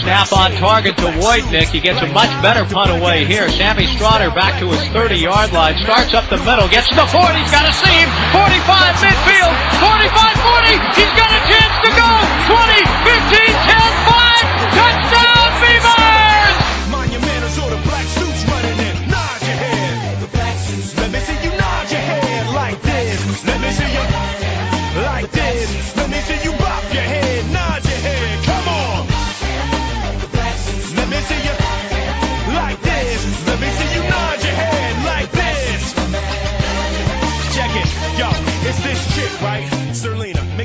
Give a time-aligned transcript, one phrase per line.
[0.00, 1.68] Snap on target to Wojtnik.
[1.68, 3.48] He gets a much better punt away here.
[3.50, 5.76] Sammy Stroughter back to his 30-yard line.
[5.84, 6.68] Starts up the middle.
[6.68, 7.36] Gets to the 40.
[7.36, 8.08] He's got a seam.
[8.32, 9.54] 45 midfield.
[9.76, 10.96] 45-40.
[10.96, 12.10] He's got a chance to go.
[12.48, 12.80] 20,
[13.12, 13.76] 15, 10,
[14.08, 14.40] 5.
[14.72, 16.56] Touchdown Beavers!
[16.88, 18.94] Monumentals or the black suits running in.
[19.12, 20.20] Nod your head.
[20.20, 20.96] The black suits.
[20.96, 23.44] Let me see you nod your head like this.
[23.44, 24.04] Let me see you
[25.04, 25.96] like this.
[25.96, 26.59] Let me see you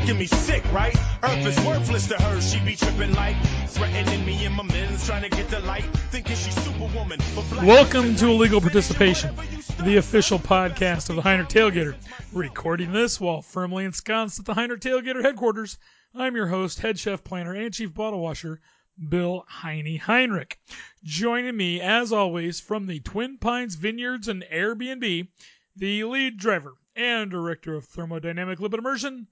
[0.05, 0.95] making me sick, right?
[1.23, 3.35] Earth is worthless to her, she be tripping like
[3.69, 7.19] threatening me and my men's trying to get the light, thinking she's superwoman.
[7.65, 9.35] Welcome to Illegal Participation,
[9.83, 11.95] the official podcast of the Heiner Tailgater.
[12.33, 15.79] Recording this while firmly ensconced at the Heiner Tailgater headquarters.
[16.13, 18.61] I'm your host, head chef planner, and chief bottle washer,
[19.09, 20.59] Bill Heine Heinrich.
[21.03, 25.29] Joining me, as always, from the Twin Pines Vineyards and Airbnb,
[25.75, 29.25] the lead driver and director of thermodynamic lipid immersion,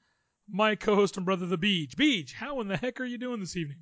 [0.49, 1.95] my co-host and brother, the Beej.
[1.95, 3.79] Beej, how in the heck are you doing this evening?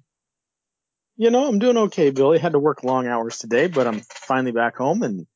[1.18, 2.40] You know, I'm doing okay, Billy.
[2.40, 5.28] Had to work long hours today, but I'm finally back home and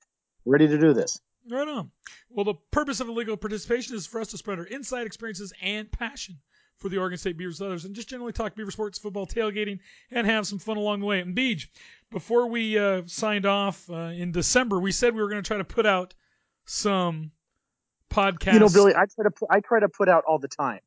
[0.46, 1.19] ready to do this.
[1.50, 1.91] Right on.
[2.30, 5.91] Well, the purpose of illegal participation is for us to spread our inside experiences and
[5.91, 6.40] passion
[6.78, 9.80] for the Oregon State Beavers others and just generally talk Beaver sports, football, tailgating,
[10.12, 11.19] and have some fun along the way.
[11.19, 11.68] And Beej,
[12.12, 15.57] before we uh, signed off uh, in December, we said we were going to try
[15.57, 16.13] to put out
[16.66, 17.31] some
[18.09, 18.53] podcasts.
[18.53, 20.80] You know, Billy, I try to pu- I try to put out all the time.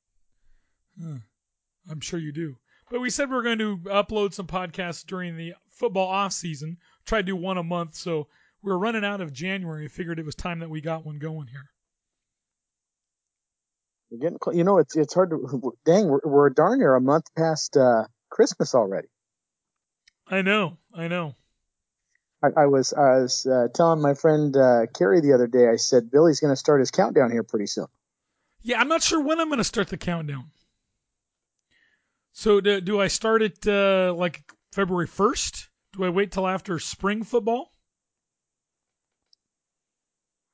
[1.00, 2.56] I'm sure you do.
[2.90, 6.78] But we said we were going to upload some podcasts during the football off season.
[7.04, 7.94] Try to do one a month.
[7.94, 8.28] So
[8.62, 9.84] we were running out of January.
[9.84, 11.70] I figured it was time that we got one going here.
[14.10, 15.74] We're getting, cl- you know, it's it's hard to.
[15.84, 19.08] Dang, we're, we're darn near a month past uh, Christmas already.
[20.26, 20.78] I know.
[20.94, 21.36] I know.
[22.42, 25.68] I, I was I was uh, telling my friend uh, Carrie the other day.
[25.68, 27.86] I said Billy's going to start his countdown here pretty soon.
[28.62, 30.50] Yeah, I'm not sure when I'm going to start the countdown.
[32.38, 35.66] So do, do I start it uh, like February 1st?
[35.94, 37.72] Do I wait till after spring football?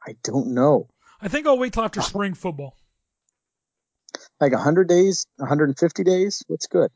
[0.03, 0.89] I don't know.
[1.21, 2.75] I think I'll wait till after spring football.
[4.41, 6.43] Like 100 days, 150 days.
[6.47, 6.91] What's good?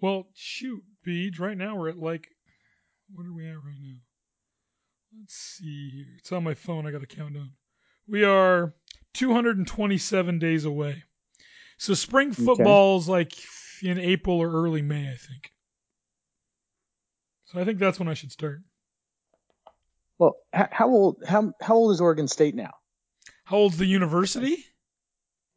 [0.00, 1.38] Well, shoot, Beej.
[1.38, 2.26] Right now we're at like,
[3.14, 3.98] what are we at right now?
[5.20, 6.16] Let's see here.
[6.18, 6.84] It's on my phone.
[6.84, 7.52] I got a countdown.
[8.08, 8.74] We are
[9.14, 11.04] 227 days away.
[11.78, 13.34] So spring football's like
[13.82, 15.50] in April or early May, I think.
[17.46, 18.60] So I think that's when I should start.
[20.18, 22.70] Well, how old how how old is Oregon State now?
[23.44, 24.64] How old's the university?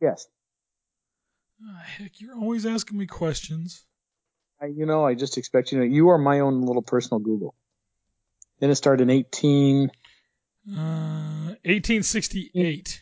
[0.01, 0.27] Yes.
[1.63, 3.85] Ah, heck, you're always asking me questions.
[4.61, 5.85] I, you know, I just expect you to.
[5.85, 7.55] You are my own little personal Google.
[8.59, 9.91] Then it started in 18.
[10.67, 13.01] Uh, 1868.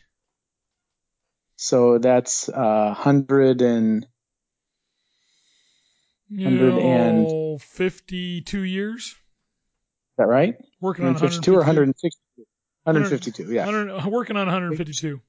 [1.56, 4.06] So that's uh, 100 and
[6.30, 9.06] Hundred and- No, 52 years.
[9.06, 9.16] is
[10.18, 10.56] that right?
[10.80, 12.44] Working on 152 or 162?
[12.84, 13.64] 152, yeah.
[13.66, 15.20] 100, working on 152.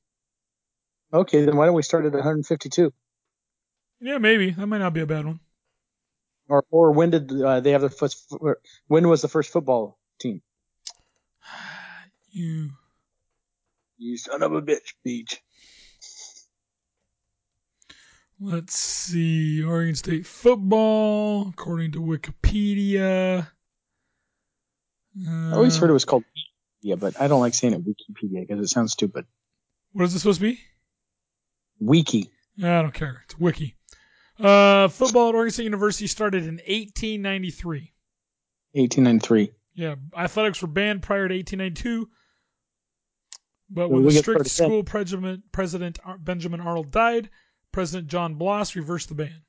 [1.13, 2.91] Okay, then why don't we start at 152?
[4.01, 5.39] Yeah, maybe that might not be a bad one.
[6.47, 8.31] Or or when did uh, they have the first?
[8.87, 10.41] When was the first football team?
[12.31, 12.71] You
[13.97, 15.39] You son of a bitch, Beej.
[18.39, 19.63] Let's see.
[19.63, 23.47] Oregon State football, according to Wikipedia.
[25.27, 28.47] Uh, I always heard it was called Wikipedia, but I don't like saying it Wikipedia
[28.47, 29.25] because it sounds stupid.
[29.93, 30.59] What is this supposed to be?
[31.79, 32.29] Wiki.
[32.59, 33.21] I don't care.
[33.25, 33.75] It's Wiki.
[34.39, 37.93] Uh, football at Oregon State University started in 1893.
[38.73, 39.51] 1893.
[39.75, 42.09] Yeah, athletics were banned prior to 1892,
[43.69, 47.29] but when the strict school president, President Benjamin Arnold died,
[47.75, 49.41] President John Bloss reversed the ban.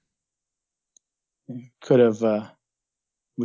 [1.80, 2.20] Could have.
[2.24, 2.46] Uh,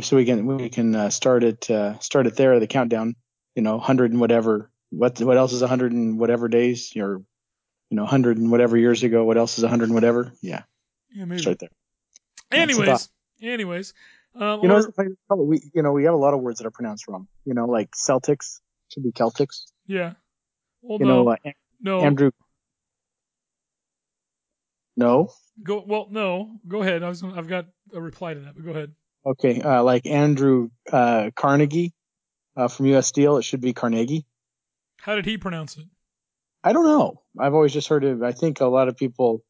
[0.00, 2.58] so we can we can uh, start it uh, start it there.
[2.58, 3.14] The countdown.
[3.54, 4.72] You know, hundred and whatever.
[4.90, 6.92] What what else is hundred and whatever days?
[6.96, 7.22] Or
[7.90, 9.22] you know, hundred and whatever years ago.
[9.22, 10.32] What else is hundred and whatever?
[10.42, 10.64] Yeah,
[11.12, 11.40] Yeah, maybe.
[11.42, 11.68] start there.
[12.50, 13.08] Anyways,
[13.40, 13.94] anyways,
[14.34, 16.40] um, You know, or- it's a funny- we you know we have a lot of
[16.40, 17.28] words that are pronounced wrong.
[17.44, 18.58] You know, like Celtics
[18.88, 19.66] should be Celtics.
[19.86, 20.14] yeah.
[20.80, 21.36] Well, You no, know, uh,
[21.80, 22.00] no.
[22.00, 22.32] Andrew.
[24.96, 25.30] No.
[25.62, 26.58] Go well, no.
[26.66, 27.02] Go ahead.
[27.02, 27.22] I was.
[27.22, 28.92] Gonna, I've got a reply to that, but go ahead.
[29.24, 31.94] Okay, uh, like Andrew uh, Carnegie
[32.56, 33.06] uh, from U.S.
[33.06, 34.26] Steel, it should be Carnegie.
[34.98, 35.84] How did he pronounce it?
[36.64, 37.22] I don't know.
[37.38, 38.22] I've always just heard of.
[38.22, 39.44] I think a lot of people,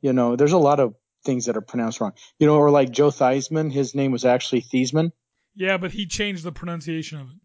[0.00, 0.94] you know, there's a lot of
[1.24, 2.12] things that are pronounced wrong.
[2.38, 5.10] You know, or like Joe Theismann, his name was actually Theismann.
[5.54, 7.36] Yeah, but he changed the pronunciation of it.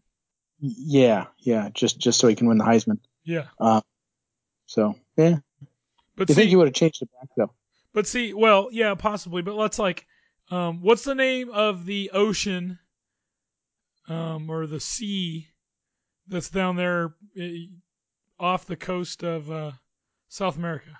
[0.62, 3.00] Yeah, yeah, just just so he can win the Heisman.
[3.24, 3.46] Yeah,
[4.66, 5.38] So yeah,
[6.20, 7.52] but you see, think you would have changed it back though?
[7.94, 9.42] but see, well, yeah, possibly.
[9.42, 10.06] But let's like,
[10.52, 12.78] um, what's the name of the ocean,
[14.08, 15.48] um, or the sea,
[16.28, 17.66] that's down there, eh,
[18.40, 19.72] off the coast of uh,
[20.28, 20.92] South America,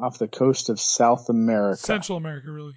[0.00, 2.74] Off the coast of South America, Central America, really.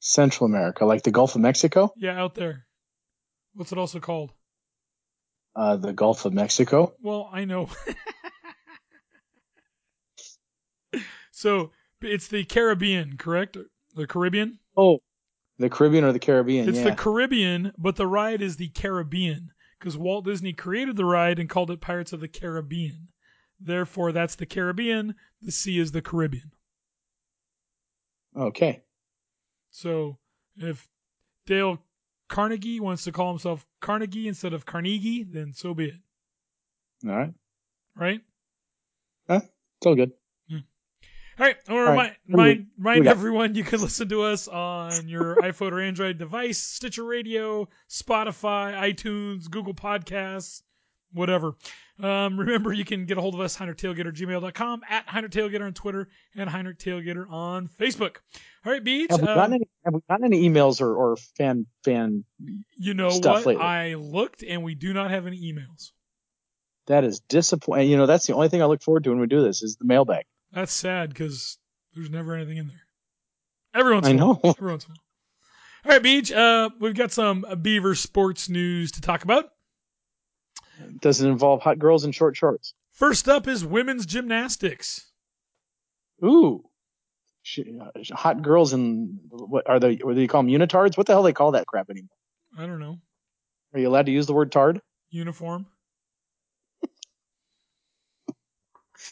[0.00, 2.66] Central America, like the Gulf of Mexico, Yeah, out there.
[3.54, 4.32] What's it also called?
[5.56, 6.94] uh, the Gulf of Mexico.
[7.02, 7.68] Well, I know.
[11.38, 11.70] so
[12.02, 13.56] it's the Caribbean, correct?
[13.94, 14.58] The Caribbean.
[14.76, 14.98] Oh,
[15.60, 16.68] the Caribbean or the Caribbean?
[16.68, 16.90] It's yeah.
[16.90, 21.48] the Caribbean, but the ride is the Caribbean because Walt Disney created the ride and
[21.48, 23.06] called it Pirates of the Caribbean.
[23.60, 25.14] Therefore, that's the Caribbean.
[25.40, 26.50] The sea is the Caribbean.
[28.36, 28.82] okay.
[29.70, 30.18] So
[30.56, 30.88] if
[31.46, 31.78] Dale
[32.26, 35.94] Carnegie wants to call himself Carnegie instead of Carnegie, then so be it.
[37.06, 37.34] All right.
[37.94, 38.20] Right?
[39.28, 40.10] It's all good.
[41.38, 41.56] All right.
[41.68, 41.96] Remind, right.
[41.96, 45.80] What do we- remind, remind everyone you can listen to us on your iPhone or
[45.80, 50.62] Android device, Stitcher Radio, Spotify, iTunes, Google Podcasts,
[51.12, 51.54] whatever.
[52.00, 56.48] Um, remember, you can get a hold of us, HeinrichTailgater@gmail.com, at HeinrichTailgater on Twitter, and
[56.48, 58.16] HeinrichTailgater on Facebook.
[58.64, 59.10] All right, Beej.
[59.10, 59.68] Have uh, any?
[59.84, 62.24] Have we gotten any emails or, or fan fan?
[62.76, 63.46] you know stuff what?
[63.46, 63.62] lately?
[63.62, 65.90] I looked, and we do not have any emails.
[66.86, 67.90] That is disappointing.
[67.90, 69.76] You know, that's the only thing I look forward to when we do this is
[69.76, 70.24] the mailbag.
[70.52, 71.58] That's sad because
[71.94, 72.80] there's never anything in there.
[73.74, 74.40] Everyone's I in a while.
[74.42, 74.54] know.
[74.58, 74.92] Every once in.
[75.84, 76.34] All right, Beej.
[76.36, 79.46] Uh, we've got some Beaver sports news to talk about.
[81.00, 82.74] Does it involve hot girls in short shorts?
[82.92, 85.10] First up is women's gymnastics.
[86.24, 86.64] Ooh,
[87.42, 89.96] Sh- uh, hot girls in what are they?
[89.96, 90.50] What do you call them?
[90.50, 90.96] Unitards?
[90.96, 92.08] What the hell they call that crap anymore?
[92.58, 92.98] I don't know.
[93.72, 94.80] Are you allowed to use the word tard?
[95.10, 95.66] Uniform.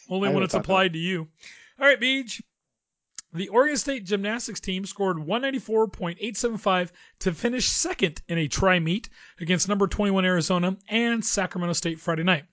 [0.09, 0.59] Only I when it's that.
[0.59, 1.27] applied to you.
[1.79, 2.41] All right, Beej.
[3.33, 9.67] The Oregon State gymnastics team scored 194.875 to finish second in a try meet against
[9.67, 12.45] number 21 Arizona and Sacramento State Friday night.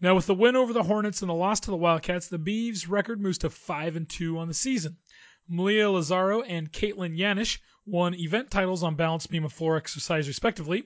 [0.00, 2.88] Now, with the win over the Hornets and the loss to the Wildcats, the Beavs'
[2.88, 4.96] record moves to 5 and 2 on the season.
[5.50, 10.84] Malia Lazaro and Caitlin Yanish won event titles on balance beam and floor exercise, respectively.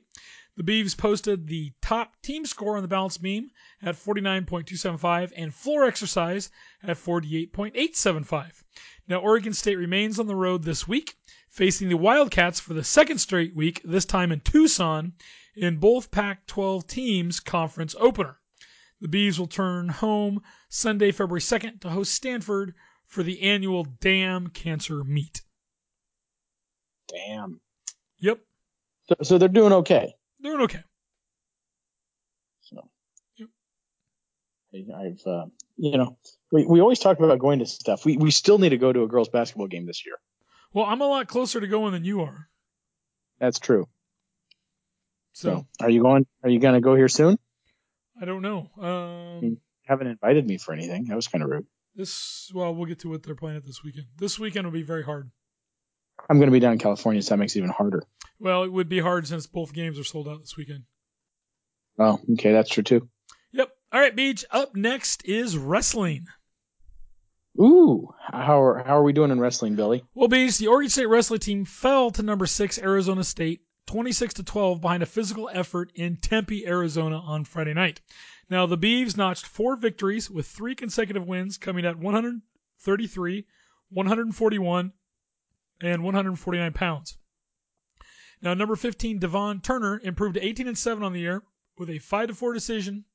[0.54, 5.84] The Beavs posted the top team score on the balance beam at 49.275 and floor
[5.84, 8.62] exercise at 48.875.
[9.08, 11.16] Now, Oregon State remains on the road this week,
[11.48, 15.14] facing the Wildcats for the second straight week, this time in Tucson,
[15.56, 18.38] in both Pac 12 teams' conference opener.
[19.00, 22.74] The Beavs will turn home Sunday, February 2nd to host Stanford
[23.12, 25.42] for the annual Dam Cancer Meet.
[27.08, 27.60] Damn.
[28.20, 28.38] Yep,
[29.08, 30.14] So, so they're doing okay.
[30.42, 30.82] doing okay.
[32.62, 32.88] So
[33.36, 33.48] Yep.
[34.96, 36.16] I've, uh, you know,
[36.50, 38.06] we, we always talk about going to stuff.
[38.06, 40.16] We we still need to go to a girls basketball game this year.
[40.72, 42.48] Well, I'm a lot closer to going than you are.
[43.38, 43.88] That's true.
[45.34, 46.24] So, So, are you going?
[46.42, 47.38] Are you going to go here soon?
[48.18, 48.70] I don't know.
[48.80, 51.06] Um, Haven't invited me for anything.
[51.06, 51.66] That was kind of rude.
[51.94, 54.06] This, well, we'll get to what they're playing at this weekend.
[54.16, 55.30] This weekend will be very hard.
[56.28, 58.04] I'm going to be down in California, so that makes it even harder.
[58.38, 60.84] Well, it would be hard since both games are sold out this weekend.
[61.98, 63.08] Oh, okay, that's true too.
[63.52, 63.70] Yep.
[63.92, 64.44] All right, Beej.
[64.50, 66.26] Up next is wrestling.
[67.60, 70.02] Ooh, how are how are we doing in wrestling, Billy?
[70.14, 74.42] Well, Beej, the Oregon State wrestling team fell to number six Arizona State, 26 to
[74.42, 78.00] 12, behind a physical effort in Tempe, Arizona on Friday night.
[78.52, 83.46] Now, the Beavs notched four victories with three consecutive wins, coming at 133,
[83.88, 84.92] 141,
[85.80, 87.16] and 149 pounds.
[88.42, 91.42] Now, number 15, Devan Turner improved to 18 and 7 on the year
[91.78, 93.06] with a 5 to 4 decision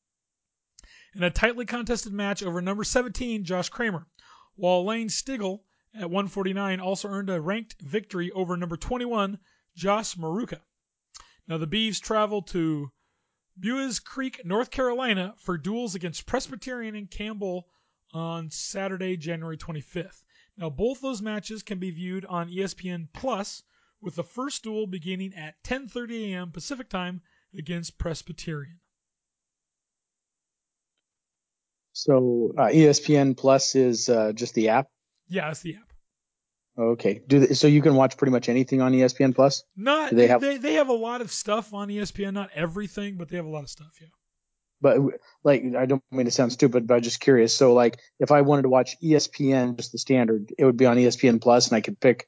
[1.13, 4.07] in a tightly contested match over number 17, Josh Kramer,
[4.55, 5.59] while Lane Stigl
[5.93, 9.37] at 149 also earned a ranked victory over number 21,
[9.75, 10.61] Josh Maruka.
[11.47, 12.91] Now, the Beavs traveled to
[13.59, 17.67] Buies Creek, North Carolina for duels against Presbyterian and Campbell
[18.13, 20.23] on Saturday, January 25th.
[20.57, 23.63] Now, both those matches can be viewed on ESPN Plus,
[24.01, 26.51] with the first duel beginning at 10:30 a.m.
[26.51, 27.21] Pacific Time
[27.57, 28.79] against Presbyterian.
[31.93, 34.87] So uh, ESPN Plus is uh, just the app.
[35.29, 35.86] Yeah, that's the app.
[36.77, 37.21] Okay.
[37.27, 39.63] Do they, so you can watch pretty much anything on ESPN Plus.
[39.75, 42.49] Not Do they they have, they, they have a lot of stuff on ESPN, not
[42.53, 43.91] everything, but they have a lot of stuff.
[43.99, 44.07] Yeah.
[44.79, 44.99] But
[45.43, 47.55] like, I don't mean to sound stupid, but I'm just curious.
[47.55, 50.97] So like, if I wanted to watch ESPN, just the standard, it would be on
[50.97, 52.27] ESPN Plus, and I could pick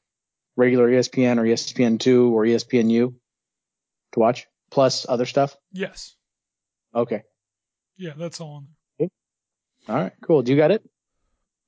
[0.56, 3.14] regular ESPN or ESPN two or E ESPNU
[4.12, 5.56] to watch, plus other stuff.
[5.72, 6.16] Yes.
[6.92, 7.22] Okay.
[7.96, 8.66] Yeah, that's all on
[8.98, 9.08] there.
[9.88, 10.12] All right.
[10.22, 10.42] Cool.
[10.42, 10.82] Do you got it?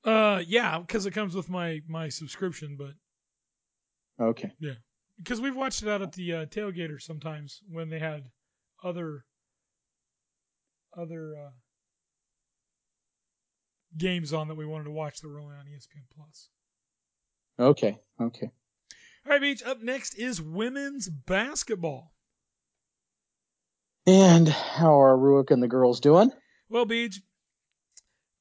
[0.03, 2.93] Uh, yeah, because it comes with my my subscription, but
[4.19, 4.51] Okay.
[4.59, 4.73] Yeah,
[5.17, 8.29] because we've watched it out at the uh, tailgater sometimes when they had
[8.83, 9.25] other
[10.95, 11.51] other uh,
[13.97, 16.49] games on that we wanted to watch that were only on ESPN Plus.
[17.59, 17.97] Okay.
[18.21, 18.51] Okay.
[19.25, 19.65] All right, Beej.
[19.65, 22.13] Up next is women's basketball.
[24.05, 26.31] And how are Rueck and the girls doing?
[26.69, 27.15] Well, Beej.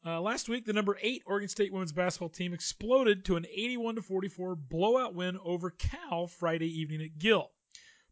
[0.05, 3.95] Uh, last week, the number eight Oregon State women's basketball team exploded to an 81
[3.97, 7.53] to 44 blowout win over Cal Friday evening at Gill.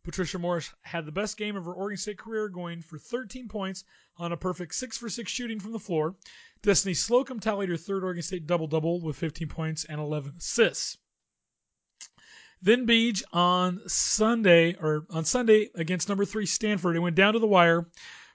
[0.04, 3.84] Patricia Morris had the best game of her Oregon State career, going for 13 points
[4.16, 6.14] on a perfect 6 for 6 shooting from the floor.
[6.62, 10.96] Destiny Slocum tallied her third Oregon State double double with 15 points and 11 assists.
[12.62, 17.38] Then Beej on Sunday or on Sunday against number three Stanford, it went down to
[17.38, 17.88] the wire,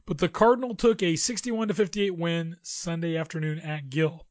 [0.08, 4.28] but the Cardinal took a 61 to 58 win Sunday afternoon at Gill.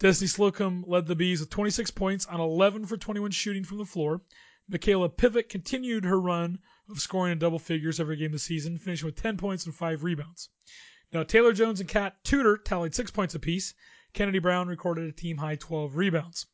[0.00, 3.84] Destiny Slocum led the Bees with 26 points on 11 for 21 shooting from the
[3.84, 4.20] floor.
[4.68, 9.06] Mikayla Pivec continued her run of scoring in double figures every game this season, finishing
[9.06, 10.48] with 10 points and 5 rebounds.
[11.12, 13.74] Now, Taylor Jones and Kat Tudor tallied 6 points apiece.
[14.12, 16.46] Kennedy Brown recorded a team high 12 rebounds.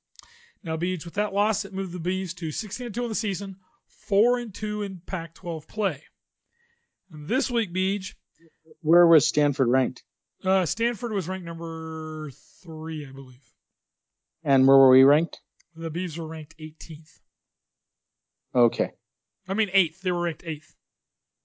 [0.62, 3.56] Now, Bees, with that loss, it moved the Bees to 16 2 in the season,
[3.86, 6.02] 4 and 2 in Pac 12 play.
[7.10, 8.14] And this week, Beej,
[8.80, 10.02] Where was Stanford ranked?
[10.44, 12.30] uh, Stanford was ranked number
[12.62, 13.40] 3, I believe.
[14.44, 15.40] And where were we ranked?
[15.74, 17.18] The Bees were ranked 18th.
[18.54, 18.90] Okay.
[19.48, 20.00] I mean, 8th.
[20.00, 20.74] They were ranked 8th.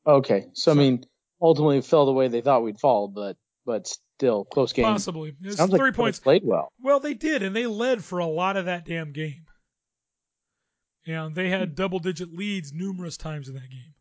[0.05, 0.45] Okay.
[0.53, 1.03] So, I mean,
[1.41, 4.85] ultimately it fell the way they thought we'd fall, but but still close game.
[4.85, 5.35] Possibly.
[5.43, 6.19] It Sounds three like points.
[6.19, 6.71] played well.
[6.81, 9.45] Well, they did, and they led for a lot of that damn game.
[11.05, 13.93] Yeah, they had double digit leads numerous times in that game.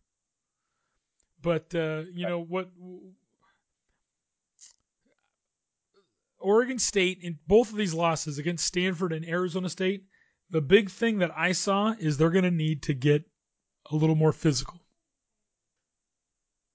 [1.43, 2.71] But uh, you know what?
[6.39, 10.05] Oregon State in both of these losses against Stanford and Arizona State,
[10.51, 13.25] the big thing that I saw is they're going to need to get
[13.91, 14.81] a little more physical.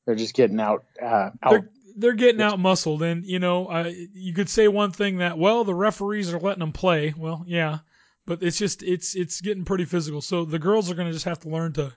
[0.06, 1.50] They're just getting out uh, out.
[1.50, 5.38] They're, they're getting out muscled, and you know, uh, you could say one thing that
[5.38, 7.14] well, the referees are letting them play.
[7.18, 7.80] Well, yeah,
[8.26, 10.22] but it's just it's it's getting pretty physical.
[10.22, 11.94] So the girls are going to just have to learn to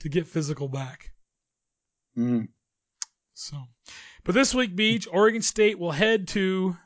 [0.00, 1.12] to get physical back.
[2.16, 2.48] Mm.
[3.34, 3.56] So,
[4.24, 6.76] but this week, Beej, Oregon State will head to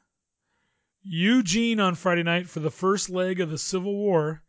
[1.02, 4.42] Eugene on Friday night for the first leg of the Civil War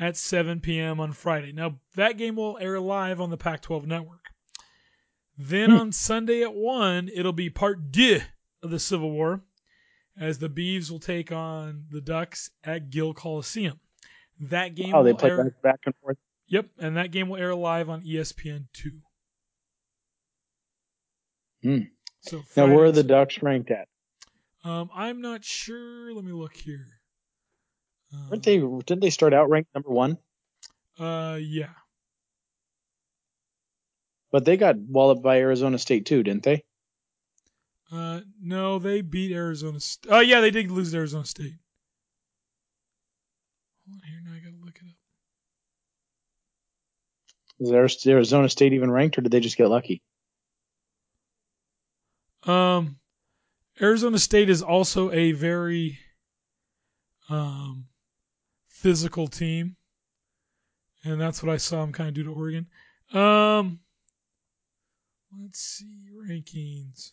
[0.00, 1.00] at 7 p.m.
[1.00, 1.52] on Friday.
[1.52, 4.24] Now, that game will air live on the Pac 12 network.
[5.36, 8.20] Then on Sunday at 1, it'll be part deux
[8.62, 9.40] of the Civil War
[10.18, 13.78] as the Beavs will take on the Ducks at Gill Coliseum.
[14.40, 16.18] That game Oh, they play air, back, and forth.
[16.48, 18.90] Yep, and that game will air live on ESPN 2.
[21.62, 21.78] Hmm.
[22.20, 23.88] So Now, where are the Ducks ranked at?
[24.64, 26.12] Um, I'm not sure.
[26.12, 26.86] Let me look here.
[28.12, 28.58] Um, Weren't they?
[28.58, 30.18] Didn't they start out ranked number one?
[30.98, 31.70] Uh, yeah.
[34.30, 36.64] But they got walloped by Arizona State too, didn't they?
[37.90, 39.80] Uh, no, they beat Arizona.
[39.80, 41.54] St- oh, yeah, they did lose to Arizona State.
[43.88, 44.88] Hold on here, now I gotta look it
[47.70, 47.94] up.
[47.94, 50.02] Is Arizona State even ranked, or did they just get lucky?
[52.48, 52.98] Um,
[53.80, 55.98] Arizona State is also a very
[57.28, 57.86] um
[58.68, 59.76] physical team,
[61.04, 62.66] and that's what I saw them kind of do to Oregon.
[63.12, 63.80] Um,
[65.42, 67.12] let's see rankings.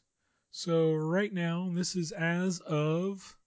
[0.51, 3.37] So right now, this is as of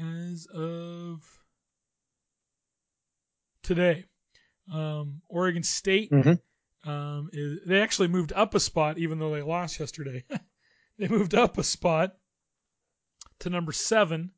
[0.00, 1.22] as of
[3.62, 4.06] today.
[4.72, 6.40] Um, Oregon State, Mhm.
[6.84, 10.24] Um, is, they actually moved up a spot even though they lost yesterday.
[10.98, 12.16] they moved up a spot
[13.40, 14.32] to number seven.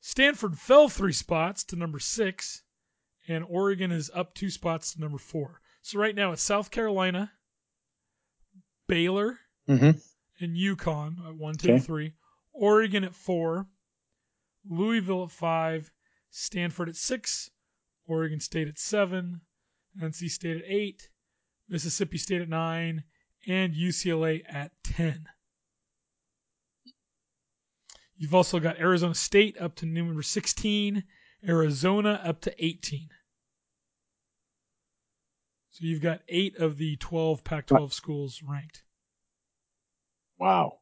[0.00, 2.62] Stanford fell three spots to number six,
[3.26, 5.60] and Oregon is up two spots to number four.
[5.82, 7.32] So right now it's South Carolina,
[8.86, 9.38] Baylor,
[9.68, 9.98] Mm-hmm.
[10.44, 11.80] and UConn at one, two, Okay.
[11.80, 12.12] three.
[12.52, 13.66] Oregon at four,
[14.68, 15.90] Louisville at five,
[16.30, 17.50] Stanford at six,
[18.06, 19.40] Oregon State at seven,
[19.98, 21.08] NC State at eight,
[21.68, 23.04] Mississippi State at nine,
[23.46, 25.26] and UCLA at ten.
[28.16, 31.02] You've also got Arizona State up to number 16,
[31.46, 33.08] Arizona up to 18.
[35.70, 38.84] So you've got eight of the 12 Pac 12 schools ranked.
[40.38, 40.78] Wow.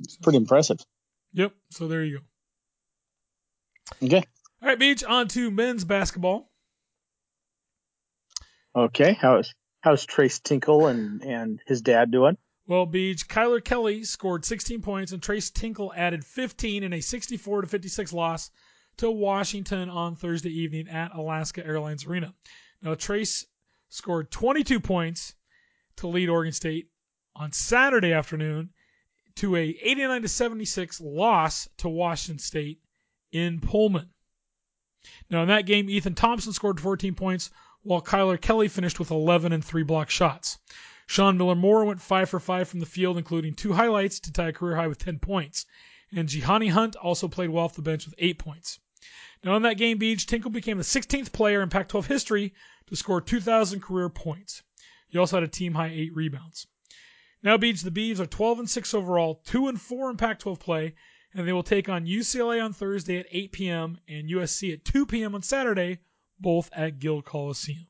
[0.00, 0.78] It's pretty impressive.
[1.32, 1.54] Yep.
[1.70, 2.18] So there you
[4.00, 4.06] go.
[4.06, 4.24] Okay.
[4.62, 6.51] All right, Beej, on to men's basketball.
[8.74, 9.16] Okay.
[9.20, 12.36] How's how's Tres Tinkle and and his dad doing?
[12.66, 17.62] Well, Beej, Kylor Kelley scored 16 points and Tres Tinkle added 15 in a 64
[17.62, 18.50] to 56 loss
[18.98, 22.32] to Washington on Thursday evening at Alaska Airlines Arena.
[22.80, 23.46] Now, Tres
[23.88, 25.34] scored 22 points
[25.96, 26.88] to lead Oregon State
[27.34, 28.70] on Saturday afternoon
[29.36, 32.80] to a 89 to 76 loss to Washington State
[33.32, 34.10] in Pullman.
[35.30, 37.50] Now, in that game, Ethan Thompson scored 14 points,
[37.82, 40.58] while Kylor Kelley finished with 11 and three block shots.
[41.06, 44.48] Sean Miller Moore went 5 for 5 from the field, including two highlights to tie
[44.48, 45.66] a career high with 10 points.
[46.12, 48.78] And Gianni Hunt also played well off the bench with 8 points.
[49.42, 52.54] Now, in that game, Beej, Tinkle became the 16th player in Pac 12 history
[52.86, 54.62] to score 2,000 career points.
[55.08, 56.68] He also had a team high 8 rebounds.
[57.42, 60.60] Now, Beej, the Beavs are 12 and 6 overall, 2 and 4 in Pac 12
[60.60, 60.94] play,
[61.34, 63.98] and they will take on UCLA on Thursday at 8 p.m.
[64.06, 65.34] and USC at 2 p.m.
[65.34, 65.98] on Saturday,
[66.42, 67.86] both at Gill Coliseum.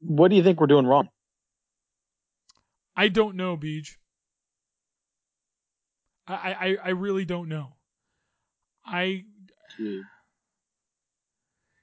[0.00, 1.08] What do you think we're doing wrong?
[2.96, 3.96] I don't know, Beej.
[6.26, 7.74] I, I, I really don't know.
[8.84, 9.24] I,
[9.76, 10.00] hmm.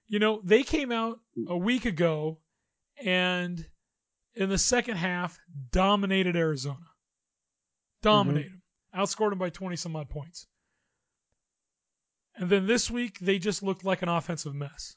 [0.08, 1.50] you know, they came out hmm.
[1.50, 2.40] a week ago
[3.04, 3.66] and
[4.36, 5.38] in the second half
[5.72, 6.76] dominated Arizona.
[6.76, 8.10] Mm-hmm.
[8.10, 8.62] Dominated them.
[8.96, 10.48] Outscored them by 20 some odd points.
[12.38, 14.96] And then this week, they just looked like an offensive mess.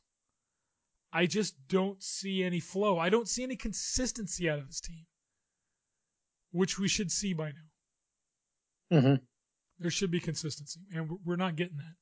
[1.13, 2.99] I just don't see any flow.
[2.99, 5.07] I don't see any consistency out of this team,
[6.53, 8.99] which we should see by now.
[8.99, 9.15] Mm-hmm.
[9.79, 11.97] There should be consistency, and we're- we're not getting that.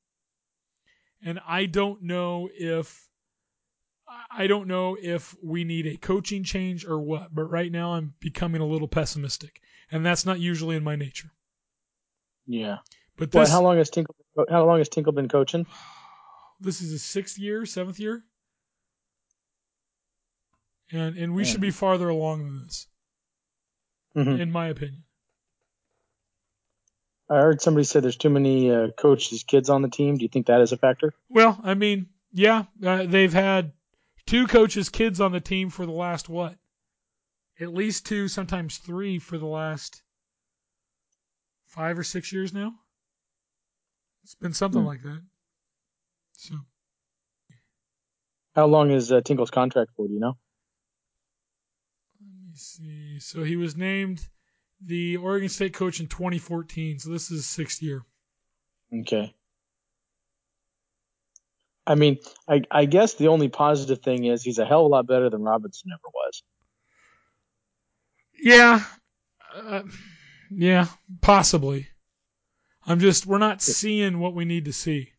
[1.21, 3.07] And I don't know if
[4.31, 8.15] I don't know if we need a coaching change or what, but right now I'm
[8.19, 11.31] becoming a little pessimistic, and that's not usually in my nature.
[12.47, 12.79] Yeah.
[13.19, 14.15] But this how long has Tinkle
[14.49, 15.65] how long has Tinkle been coaching?
[16.61, 18.23] this is his sixth year, seventh year,
[20.91, 21.49] and and we Yeah.
[21.51, 22.87] should be farther along than this,
[24.15, 24.39] Mhm.
[24.39, 25.03] in my opinion.
[27.29, 30.17] I heard somebody say there's too many uh, coaches' kids on the team.
[30.17, 31.13] Do you think that is a factor?
[31.29, 33.73] Well, I mean, yeah, uh, they've had
[34.25, 36.57] two coaches' kids on the team for the last what?
[37.59, 40.01] At least two, sometimes three for the last
[41.67, 42.73] five or six years now.
[44.29, 44.87] It's been something Hmm.
[44.87, 45.23] like that.
[46.33, 46.53] So
[48.53, 50.07] How long is uh, Tinkle's contract for?
[50.07, 50.37] Do you know?
[52.21, 53.19] let me see.
[53.19, 54.21] So he was named
[54.85, 56.99] the Oregon State coach in 2014.
[56.99, 58.03] So this is his sixth year.
[58.93, 59.33] Okay.
[61.87, 64.93] I mean, I, I guess the only positive thing is he's a hell of a
[64.93, 66.43] lot better than Robinson ever was.
[68.39, 68.83] Yeah,
[69.55, 69.81] uh,
[70.51, 70.85] yeah,
[71.19, 71.87] possibly.
[72.89, 75.11] I'm just we're not seeing what we need to see.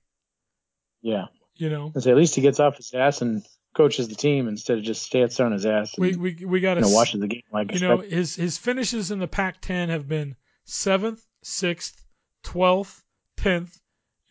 [1.02, 1.26] Yeah.
[1.54, 3.42] You know, at least he gets off his ass and
[3.76, 6.76] coaches the team instead of just stay on his ass and we we we got
[6.78, 9.88] you to know, watches the game like you know his his finishes in the Pac-10
[9.88, 12.04] have been seventh, sixth,
[12.42, 13.04] twelfth,
[13.36, 13.78] tenth,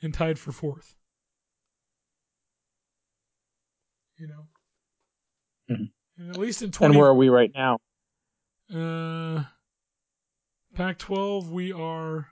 [0.01, 0.93] and tied for fourth.
[4.17, 4.47] You know,
[5.69, 5.91] Mhm.
[6.17, 7.79] and at least in And twenty, where are we right now?
[8.73, 9.43] uh,
[10.73, 12.27] Pac-12 we are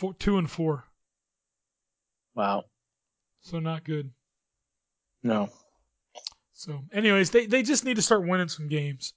[0.00, 0.84] four, two and four,
[2.34, 2.64] Wow.
[3.42, 4.10] so not good.
[5.22, 5.50] No.
[6.54, 9.12] So, anyways, they they just need to start winning some games,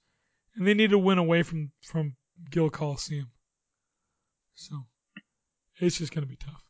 [0.56, 2.16] and they need to win away from from
[2.50, 3.30] Gill Coliseum.
[4.54, 4.84] So,
[5.80, 6.62] it's just gonna be tough.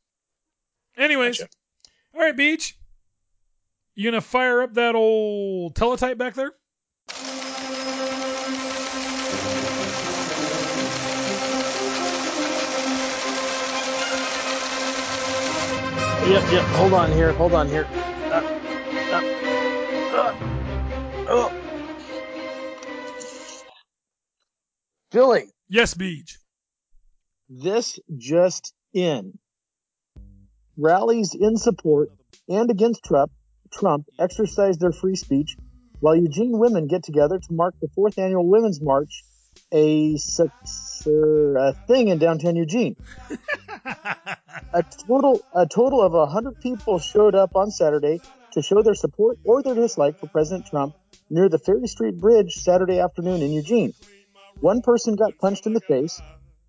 [0.96, 1.50] Anyways, Gotcha.
[2.14, 2.72] all right, Beej,
[3.94, 6.52] you gonna fire up that old teletype back there?
[16.26, 16.64] Yep, yep.
[16.76, 17.32] Hold on here.
[17.34, 17.86] Hold on here.
[18.30, 18.42] Uh,
[19.12, 19.22] uh,
[20.14, 20.34] uh,
[21.28, 21.52] oh.
[25.10, 26.38] Billy, Yes, Beej.
[27.48, 29.38] this just in.
[30.78, 32.08] Rallies in support
[32.48, 33.30] and against Trump,
[33.70, 35.56] Trump exercise their free speech
[36.00, 39.22] while Eugene women get together to mark the fourth annual Women's March,
[39.72, 40.48] a, suc-
[41.06, 42.96] a thing in downtown Eugene.
[44.74, 48.20] a total a total of 100 people showed up on Saturday
[48.52, 50.96] to show their support or their dislike for President Trump
[51.30, 53.94] near the Ferry Street Bridge Saturday afternoon in Eugene.
[54.60, 56.20] One person got punched in the face,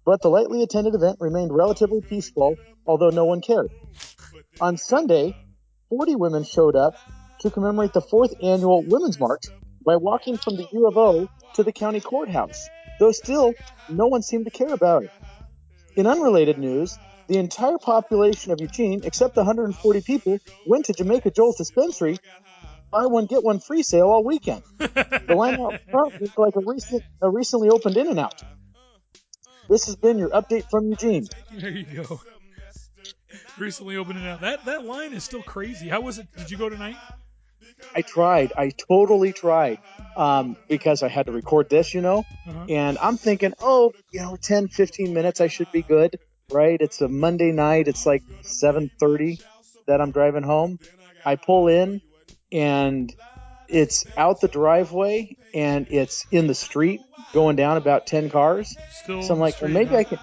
[0.05, 3.71] but the lightly attended event remained relatively peaceful, although no one cared.
[4.61, 5.35] On Sunday,
[5.89, 6.93] 40 women showed up
[7.39, 9.45] to commemorate the fourth annual Women's March
[9.83, 13.55] by walking from the U of O to the county courthouse, though still
[13.89, 15.11] no one seemed to care about it.
[15.95, 21.31] In unrelated news, the entire population of Eugene, except the 140 people, went to Jamaica
[21.31, 22.17] Joel's dispensary,
[22.91, 24.63] buy one get one free sale all weekend.
[24.77, 28.41] The line out front looked like a recent, a recently opened In and Out.
[29.69, 31.27] This has been your update from Eugene.
[31.51, 32.21] There you go.
[33.57, 34.41] Recently opened it out.
[34.41, 35.89] That that line is still crazy.
[35.89, 36.27] How was it?
[36.38, 36.95] Did you go tonight?
[37.93, 38.53] I tried.
[38.57, 39.79] I totally tried
[40.15, 42.19] um, because I had to record this, you know.
[42.47, 42.65] Uh-huh.
[42.69, 46.17] And I'm thinking, oh, you know, 10, 15 minutes, I should be good,
[46.51, 46.79] right?
[46.79, 47.88] It's a Monday night.
[47.88, 49.41] It's like 7:30
[49.88, 50.79] that I'm driving home.
[51.25, 52.01] I pull in,
[52.51, 53.13] and
[53.67, 57.01] it's out the driveway, and it's in the street
[57.34, 58.75] going down about 10 cars.
[59.03, 59.21] Still.
[59.21, 59.95] So I'm like, well, maybe.
[59.95, 60.19] I can.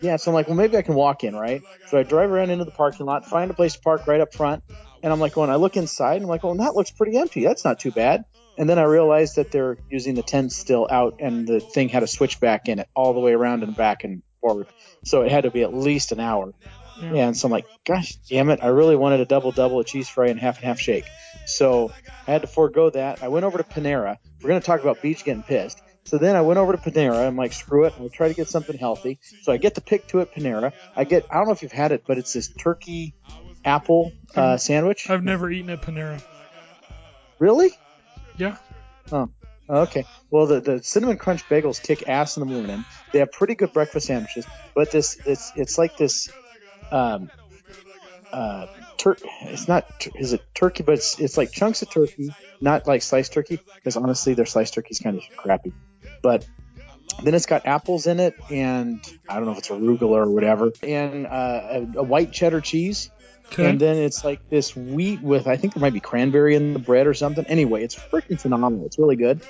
[0.00, 1.62] Yeah, so I'm like, well, maybe I can walk in, right?
[1.88, 4.34] So I drive around into the parking lot, find a place to park right up
[4.34, 4.64] front,
[5.02, 7.44] and I'm like, when I look inside, I'm like, well, that looks pretty empty.
[7.44, 8.24] That's not too bad.
[8.58, 12.02] And then I realized that they're using the tent still out, and the thing had
[12.02, 14.66] a switchback in it all the way around and back and forward.
[15.04, 16.52] So it had to be at least an hour.
[17.00, 17.28] Yeah.
[17.28, 20.10] And so I'm like, gosh damn it, I really wanted a double double, a cheese
[20.10, 21.06] fry, and half and half shake.
[21.46, 21.90] So
[22.28, 23.22] I had to forego that.
[23.22, 24.18] I went over to Panera.
[24.42, 25.80] We're going to talk about Beach getting pissed.
[26.04, 27.26] So then I went over to Panera.
[27.26, 27.94] I'm like, screw it.
[27.98, 29.18] I'll try to get something healthy.
[29.42, 30.72] So I get the pick two at Panera.
[30.94, 33.14] I get, I don't know if you've had it, but it's this turkey
[33.64, 35.08] apple uh, sandwich.
[35.08, 36.22] I've never eaten at Panera.
[37.38, 37.70] Really?
[38.36, 38.56] Yeah.
[39.10, 39.30] Oh,
[39.68, 40.04] okay.
[40.30, 42.84] Well, the, the cinnamon crunch bagels kick ass in the morning.
[43.12, 46.30] They have pretty good breakfast sandwiches, but this it's it's like this.
[46.90, 47.30] Um,
[48.32, 52.30] uh, tur- it's not tur- is it turkey, but it's it's like chunks of turkey,
[52.60, 55.72] not like sliced turkey, because honestly, their sliced turkey is kind of crappy.
[56.22, 56.46] But
[57.22, 60.72] then it's got apples in it, and I don't know if it's arugula or whatever,
[60.82, 63.10] and uh, a, a white cheddar cheese.
[63.46, 63.68] Okay.
[63.68, 66.78] And then it's like this wheat with, I think there might be cranberry in the
[66.78, 67.44] bread or something.
[67.46, 68.86] Anyway, it's freaking phenomenal.
[68.86, 69.42] It's really good.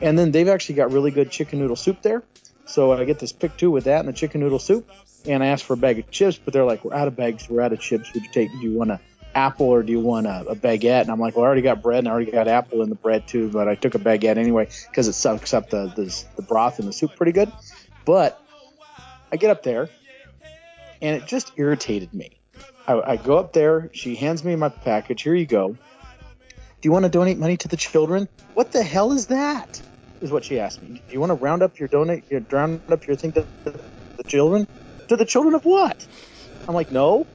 [0.00, 2.22] And then they've actually got really good chicken noodle soup there.
[2.66, 4.90] So I get this pick two with that and the chicken noodle soup.
[5.24, 7.48] And I asked for a bag of chips, but they're like, we're out of bags.
[7.48, 8.12] We're out of chips.
[8.12, 8.98] Would you take, do you want an
[9.34, 11.02] apple or do you want a, a baguette?
[11.02, 12.94] And I'm like, well, I already got bread and I already got apple in the
[12.94, 16.42] bread too, but I took a baguette anyway because it sucks up the, the, the
[16.42, 17.50] broth and the soup pretty good.
[18.04, 18.40] But
[19.32, 19.88] I get up there
[21.00, 22.38] and it just irritated me.
[22.86, 23.90] I, I go up there.
[23.92, 25.22] She hands me my package.
[25.22, 25.68] Here you go.
[25.70, 25.78] Do
[26.88, 28.28] you want to donate money to the children?
[28.54, 29.82] What the hell is that?
[30.20, 31.02] Is what she asked me.
[31.08, 34.24] Do you want to round up your donate, your round up your thing to the
[34.26, 34.66] children?
[35.08, 36.06] To the children of what?
[36.66, 37.28] I'm like, no.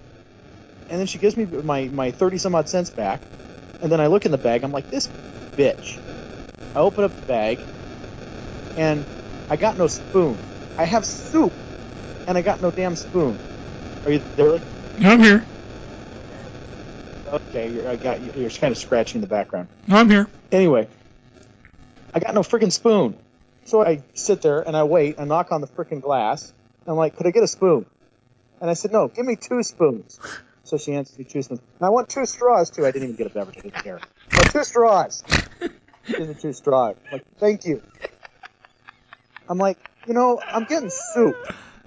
[0.90, 3.24] And then she gives me my my thirty some odd cents back,
[3.82, 4.64] and then I look in the bag.
[4.64, 5.10] I'm like, this
[5.58, 6.00] bitch.
[6.76, 7.66] I open up the bag,
[8.76, 9.08] and
[9.50, 10.44] I got no spoon.
[10.78, 11.56] I have soup,
[12.28, 13.42] and I got no damn spoon.
[14.06, 14.62] Are you there?
[15.02, 15.48] I'm here.
[17.28, 18.32] Okay, you're, I got you.
[18.36, 19.68] You're kind of scratching in the background.
[19.90, 20.28] I'm here.
[20.52, 20.88] Anyway,
[22.14, 23.18] I got no freaking spoon.
[23.66, 25.20] So I sit there and I wait.
[25.20, 26.54] I knock on the freaking glass.
[26.88, 27.86] I'm like, could I get a spoon?
[28.60, 30.20] And I said, no, give me two spoons.
[30.64, 31.62] So she answered me two spoons.
[31.80, 32.86] And I want two straws too.
[32.86, 33.58] I didn't even get a beverage.
[33.60, 34.02] I didn't care.
[34.38, 35.24] Oh, two straws.
[36.18, 36.96] Give me two straws.
[36.98, 37.82] I'm like, thank you.
[39.48, 41.36] I'm like, you know, I'm getting soup.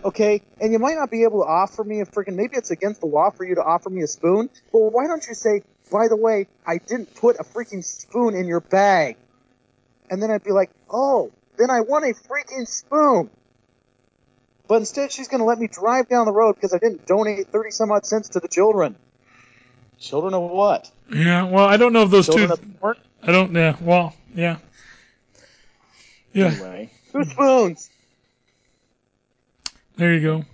[0.05, 2.35] Okay, and you might not be able to offer me a freaking.
[2.35, 4.51] Maybe it's against the law for you to offer me a spoon.
[4.71, 8.47] Well, why don't you say, by the way, I didn't put a freaking spoon in
[8.47, 9.17] your bag?
[10.11, 13.31] And then I'd be like, oh, then I want a freaking spoon.
[14.69, 17.49] But instead, she's going to let me drive down the road because I didn't donate
[17.49, 18.97] 30 some odd cents to the children.
[19.99, 20.90] Children of what?
[21.11, 21.45] Yeah.
[21.45, 22.95] Well, I don't know if those Children two.
[23.23, 23.55] I don't.
[23.55, 23.77] Yeah.
[23.81, 24.14] Well.
[24.35, 24.59] Yeah.
[26.33, 26.47] Yeah.
[26.47, 27.90] Anyway, two spoons.
[29.96, 30.44] There you go.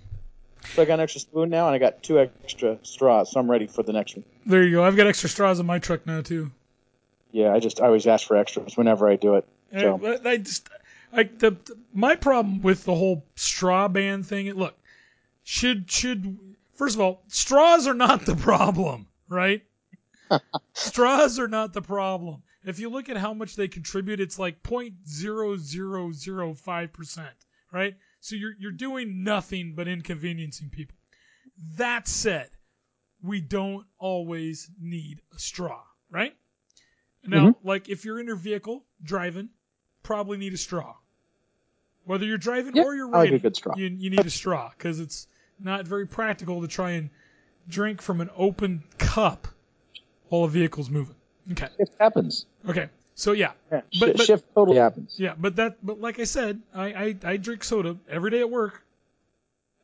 [0.73, 3.49] So I got an extra spoon now, and I got two extra straws, so I'm
[3.49, 4.25] ready for the next one.
[4.45, 4.83] There you go.
[4.83, 6.51] I've got extra straws in my truck now too.
[7.31, 9.47] Yeah, I just I always ask for extras whenever I do it.
[9.77, 10.69] So I, I just,
[11.13, 11.57] I the
[11.93, 14.51] my problem with the whole straw ban thing.
[14.53, 14.75] Look,
[15.43, 16.37] should should
[16.75, 19.63] first of all, straws are not the problem, right?
[20.73, 22.43] straws are not the problem.
[22.63, 27.27] If you look at how much they contribute, it's like 0.0005%,
[27.71, 27.95] right?
[28.21, 30.95] So you're you're doing nothing but inconveniencing people.
[31.77, 32.49] That said,
[33.21, 36.35] we don't always need a straw, right?
[37.25, 37.67] Now, mm-hmm.
[37.67, 39.49] like if you're in your vehicle driving,
[40.03, 40.95] probably need a straw.
[42.05, 43.75] Whether you're driving Yeah, or you're I like a good straw.
[43.75, 45.27] You, you need a straw because it's
[45.59, 47.09] not very practical to try and
[47.67, 49.47] drink from an open cup
[50.29, 51.15] while a vehicle's moving.
[51.51, 51.69] Okay.
[51.77, 52.45] It happens.
[52.67, 52.89] Okay.
[53.15, 53.51] So yeah.
[53.71, 55.15] Yeah, But- shi- but- shift totally happens.
[55.19, 58.49] Yeah, but that but like I said, I, I, I drink soda every day at
[58.49, 58.83] work.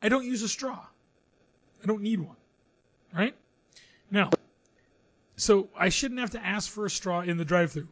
[0.02, 0.78] I don't use a straw.
[1.82, 2.36] I don't need one.
[3.14, 3.34] Right?
[4.10, 4.30] Now
[5.36, 7.88] so I shouldn't have to ask for a straw in the drive through.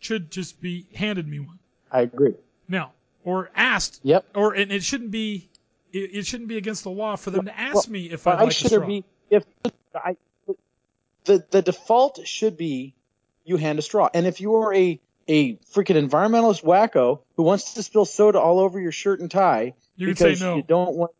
[0.00, 1.58] Should just be handed me one.
[1.90, 2.34] I agree.
[2.68, 2.92] Now.
[3.24, 4.24] Or asked Yep.
[4.34, 5.48] or and it shouldn't be
[5.92, 8.34] it, it shouldn't be against the law for them to ask Well, me if I'd
[8.36, 8.86] Why like a should straw.
[8.86, 9.44] be if
[9.94, 10.16] I
[11.24, 12.94] the the default should be
[13.48, 17.74] you hand a straw, and if you are a a freaking environmentalist wacko who wants
[17.74, 20.56] to spill soda all over your shirt and tie You can say because no.
[20.56, 21.10] you don't want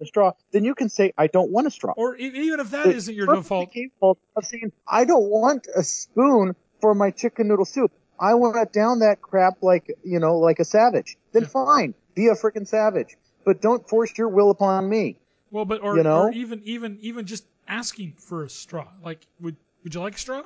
[0.00, 1.92] a straw, then you can say I don't want a straw.
[1.96, 5.82] Or even if that But isn't your default, capable of saying I don't want a
[5.82, 7.92] spoon for my chicken noodle soup.
[8.18, 11.18] I want to down that crap like you know like a savage.
[11.32, 15.18] Then fine, be a freaking savage, but don't force your will upon me.
[15.50, 16.22] Well, but or, You know?
[16.24, 18.88] or even even even just asking for a straw.
[19.02, 20.42] Like, would would you like a straw?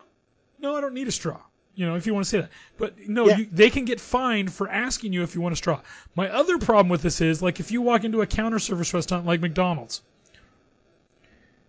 [0.59, 1.41] No, I don't need a straw.
[1.75, 2.51] You know, if you want to say that.
[2.79, 3.39] But no, Yeah.
[3.39, 5.81] you, they can get fined for asking you if you want a straw.
[6.15, 9.27] My other problem with this is like if you walk into a counter service restaurant
[9.27, 10.01] like McDonald's,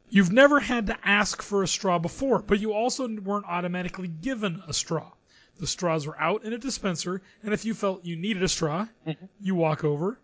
[0.10, 4.62] you've never had to ask for a straw before, but you also weren't automatically given
[4.68, 5.12] a straw.
[5.58, 8.88] The straws were out in a dispenser, and if you felt you needed a straw,
[9.08, 9.26] mm-hmm.
[9.42, 10.20] you walk over,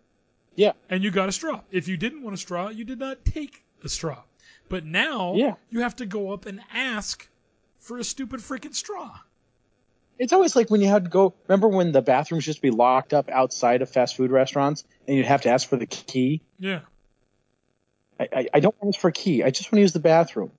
[0.54, 1.62] Yeah, and you got a straw.
[1.70, 4.22] If you didn't want a straw, you did not take a straw.
[4.68, 5.54] But now Yeah.
[5.70, 7.26] you have to go up and ask
[7.82, 9.10] for a stupid freaking straw.
[10.18, 11.34] It's always like when you had to go.
[11.48, 15.16] Remember when the bathrooms used to be locked up outside of fast food restaurants, and
[15.16, 16.42] you'd have to ask for the key.
[16.58, 16.80] Yeah.
[18.20, 19.42] I, I, I don't want to ask for a key.
[19.42, 20.52] I just want to use the bathroom.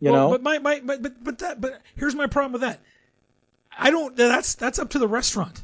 [0.00, 0.30] You well, know.
[0.30, 2.80] but my, my but but but that but here's my problem with that.
[3.76, 5.62] I don't that's that's up to the restaurant.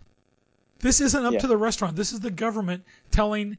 [0.81, 1.39] This isn't up Yeah.
[1.41, 1.97] to the restaurant.
[1.97, 3.57] This is the government telling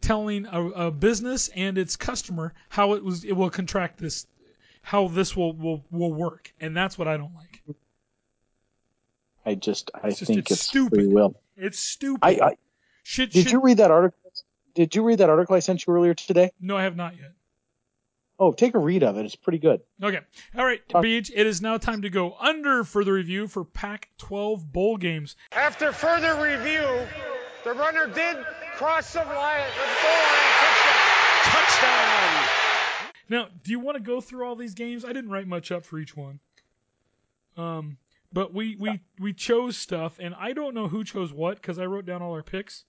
[0.00, 4.26] telling a, a business and its customer how it was it will contract this
[4.82, 6.52] how this will will will work.
[6.60, 7.62] And that's what I don't like.
[9.44, 10.96] I just I It's just- think it's it's, stupid.
[10.96, 11.34] free will.
[11.56, 12.20] It's stupid.
[12.22, 12.56] I, I
[13.02, 14.18] should, did should- you read that article?
[14.74, 16.50] Did you read that article I sent you earlier today?
[16.60, 17.32] No, I have not yet.
[18.38, 19.26] Oh, take a read of it.
[19.26, 19.82] It's pretty good.
[20.02, 20.18] Okay.
[20.56, 23.64] All right, Talk- Beej, it is now time to go under for the review for
[23.64, 25.36] Pac 12 bowl games.
[25.52, 27.06] After further review,
[27.64, 28.36] the runner did
[28.76, 30.52] cross the line, the goal line,
[31.44, 31.52] touchdown.
[31.52, 32.61] Touchdown.
[33.28, 35.04] Now, do you want to go through all these games?
[35.04, 36.40] I didn't write much up for each one.
[37.56, 37.98] Um,
[38.32, 41.84] but we we we chose stuff, and I don't know who chose what because I
[41.86, 42.84] wrote down all our picks,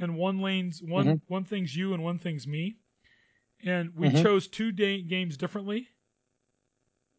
[0.00, 1.20] and one lane's one Mhm.
[1.28, 2.76] one thing's you and one thing's me,
[3.62, 4.22] and we Mhm.
[4.22, 5.88] chose two da- games differently,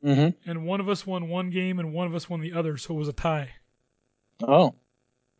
[0.03, 0.49] Mm-hmm.
[0.49, 2.95] and one of us won one game and one of us won the other, so
[2.95, 3.51] it was a tie.
[4.41, 4.73] Oh,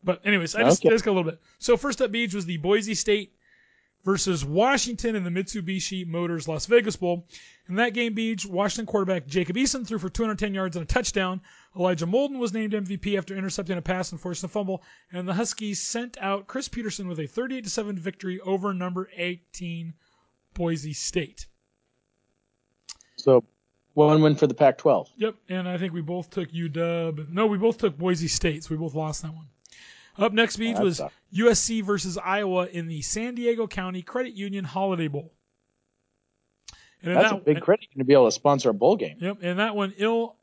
[0.04, 0.90] But anyways, I just, Okay.
[0.90, 1.42] I just got a little bit.
[1.58, 3.36] So first up, Beej was the Boise State
[4.04, 7.26] versus Washington in the Mitsubishi Motors Las Vegas Bowl.
[7.68, 11.42] In that game, Beej, Washington quarterback Jacob Eason threw for 210 yards and a touchdown.
[11.76, 14.82] Elijah Molden was named MVP after intercepting a pass and forcing a fumble.
[15.12, 19.94] And the Huskies sent out Chris Petersen with a 38 7 victory over number 18
[20.54, 21.46] Boise State.
[23.18, 23.44] so
[23.94, 25.10] one win for the Pac-12.
[25.18, 27.30] Yep, and I think we both took UW.
[27.30, 29.48] No, we both took Boise State, so we both lost that one.
[30.20, 31.14] Up next, Beej was sucked.
[31.34, 35.32] USC versus Iowa in the San Diego County Credit Union Holiday Bowl.
[37.02, 39.18] And That's a that, big credit to be able to sponsor a bowl game.
[39.22, 40.36] Yep, and that one, Il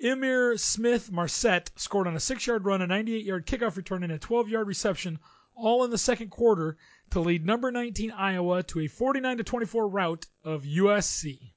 [0.00, 4.66] Emir Smith Marset scored on a six-yard run, a 98-yard kickoff return, and a 12-yard
[4.66, 5.18] reception,
[5.54, 6.78] all in the second quarter,
[7.10, 11.52] to lead number 19 Iowa to a 49 to 24 rout of USC.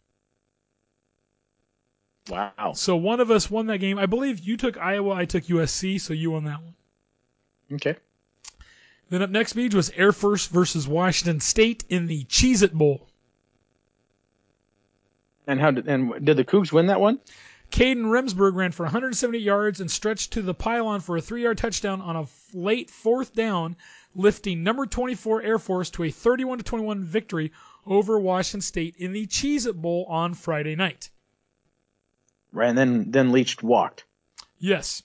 [2.29, 2.73] Wow.
[2.75, 3.97] So one of us won that game.
[3.97, 6.75] I believe you took Iowa, I took USC, so you won that one.
[7.73, 7.95] Okay.
[9.09, 13.07] Then up next, Beej, was Air Force versus Washington State in the Cheez It Bowl.
[15.45, 17.19] And how did and did the Cougs win that one?
[17.71, 22.01] Kadin Remsberg ran for 170 yards and stretched to the pylon for a three-yard touchdown
[22.01, 23.75] on a late fourth down,
[24.15, 27.51] lifting number 24 Air Force to a 31 21 victory
[27.85, 31.09] over Washington State in the Cheez It Bowl on Friday night.
[32.51, 34.05] Right, and then then Leach walked.
[34.59, 35.03] Yes.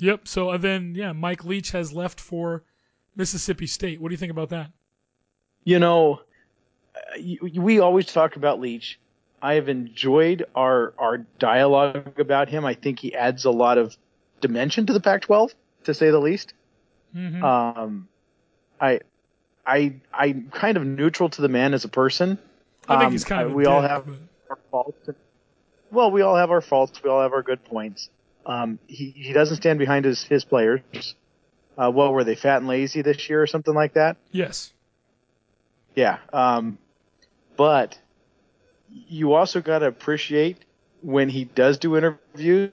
[0.00, 0.26] Yep.
[0.28, 2.62] So uh, then, yeah, Mike Leach has left for
[3.16, 4.00] Mississippi State.
[4.00, 4.70] What do you think about that?
[5.64, 6.20] You know,
[7.54, 8.98] we always talk about Leach.
[9.42, 12.64] I have enjoyed our our dialogue about him.
[12.64, 13.96] I think he adds a lot of
[14.40, 16.54] dimension to the Pac-12, to say the least.
[17.14, 17.42] Mhm.
[17.42, 18.08] Um,
[18.80, 19.00] I,
[19.66, 22.38] I, I'm kind of neutral to the man as a person.
[22.88, 23.52] I think Um, he's kind of.
[23.52, 24.16] a we all have but-
[24.50, 25.10] our faults.
[25.90, 27.02] Well, we all have our faults.
[27.02, 28.08] We all have our good points.
[28.46, 31.14] Um, he he doesn't stand behind his his players.
[31.76, 34.16] Uh, what were they, fat and lazy this year or something like that?
[34.32, 34.72] Yes.
[35.94, 36.18] Yeah.
[36.32, 36.78] Um,
[37.56, 37.98] but
[39.08, 40.58] you also got to appreciate
[41.02, 42.72] when he does do interviews,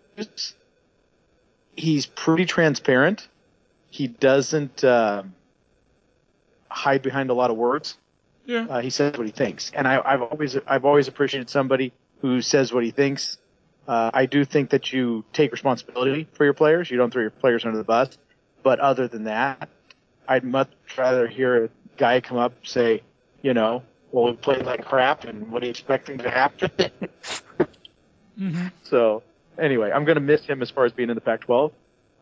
[1.75, 3.27] he's pretty transparent.
[3.89, 5.23] He doesn't uh,
[6.69, 7.97] hide behind a lot of words.
[8.45, 8.65] Yeah.
[8.69, 12.41] Uh, he says what he thinks, and I, I've always I've always appreciated somebody who
[12.41, 13.37] says what he thinks.
[13.87, 16.91] Uh, I do think that you take responsibility for your players.
[16.91, 18.17] You don't throw your players under the bus.
[18.63, 19.69] But other than that,
[20.27, 23.01] I'd much rather hear a guy come up and say,
[23.41, 26.71] you know, well, we played like crap, and what are you expecting to happen?
[28.37, 29.23] hmm so
[29.57, 31.71] anyway, I'm going to miss him as far as being in the Pac-12.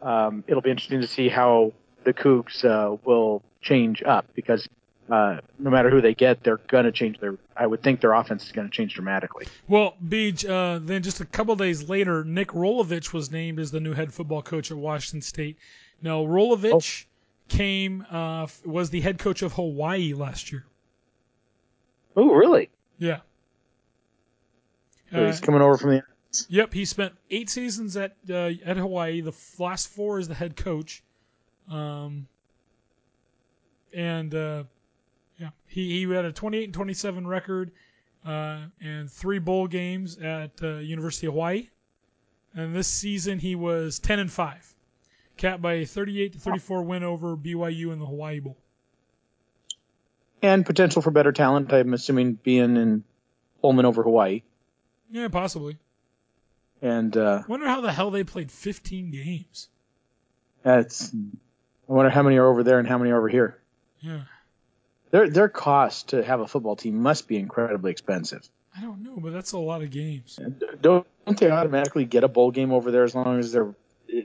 [0.01, 1.73] Um, it'll be interesting to see how
[2.04, 4.67] the Cougs uh, will change up because
[5.10, 7.38] uh, no matter who they get, they're going to change their.
[7.56, 9.48] I would think their offense is going to change dramatically.
[9.68, 13.80] Well, Beej, uh, then just a couple days later, Nick Rolovich was named as the
[13.80, 15.58] new head football coach at Washington State.
[16.02, 17.06] Now, Rolovich
[17.48, 20.65] came, uh, was the head coach of Hawaii last year.
[22.15, 22.70] Oh, really?
[22.98, 23.20] Yeah.
[25.12, 26.04] So Uh, he's coming over from the.
[26.50, 29.22] Yep, he spent eight seasons at uh, at Hawaii.
[29.22, 31.02] The last four as the head coach,
[31.70, 32.28] um,
[33.94, 34.63] and uh,
[35.39, 37.71] yeah, he he had a 28 and 27 record,
[38.26, 41.69] uh, and three bowl games at uh, University of Hawaii.
[42.56, 44.74] And this season he was 10 and five,
[45.36, 48.58] capped by a 38 to 34 win over BYU in the Hawaii Bowl.
[50.41, 51.74] And potential for better talent.
[51.74, 53.04] I'm assuming being in
[53.62, 54.43] Pullman over Hawaii.
[55.12, 55.78] Yeah, possibly.
[56.82, 59.69] And uh, Wonder how the hell they played 15 games.
[60.63, 61.12] that's.
[61.89, 63.60] I wonder how many are over there and how many are over here.
[64.00, 64.21] Yeah,
[65.15, 68.49] Their their cost to have a football team must be incredibly expensive.
[68.78, 70.38] I don't know, but that's a lot of games.
[70.82, 73.73] Don't don't they automatically get a bowl game over there as long as they're?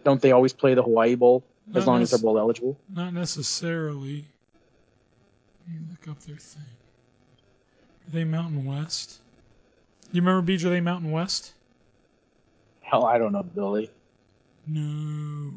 [0.03, 1.44] Don't they always play the Hawaii Bowl
[1.76, 2.76] as Not long as they're bowl eligible?
[2.92, 4.24] Not necessarily.
[5.68, 6.62] Let me look up their thing.
[8.09, 9.20] Are they Mountain West?
[10.11, 10.64] You remember Beej?
[10.64, 11.53] Are they Mountain West?
[12.81, 13.92] Hell, I don't know, Billy.
[14.66, 15.53] No.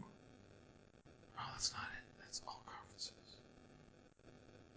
[1.39, 2.21] Oh, that's not it.
[2.23, 3.13] That's all conferences.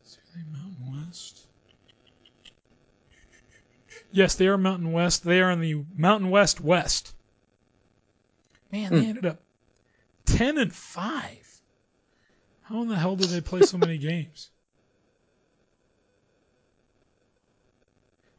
[0.04, 1.42] So are they Mountain West?
[4.16, 5.24] Yes, they are Mountain West.
[5.24, 7.14] They are in the Mountain West West.
[8.72, 8.94] Man, hmm.
[8.94, 9.42] they ended up
[10.24, 11.60] ten and five.
[12.62, 14.48] How in the hell did they play so many games?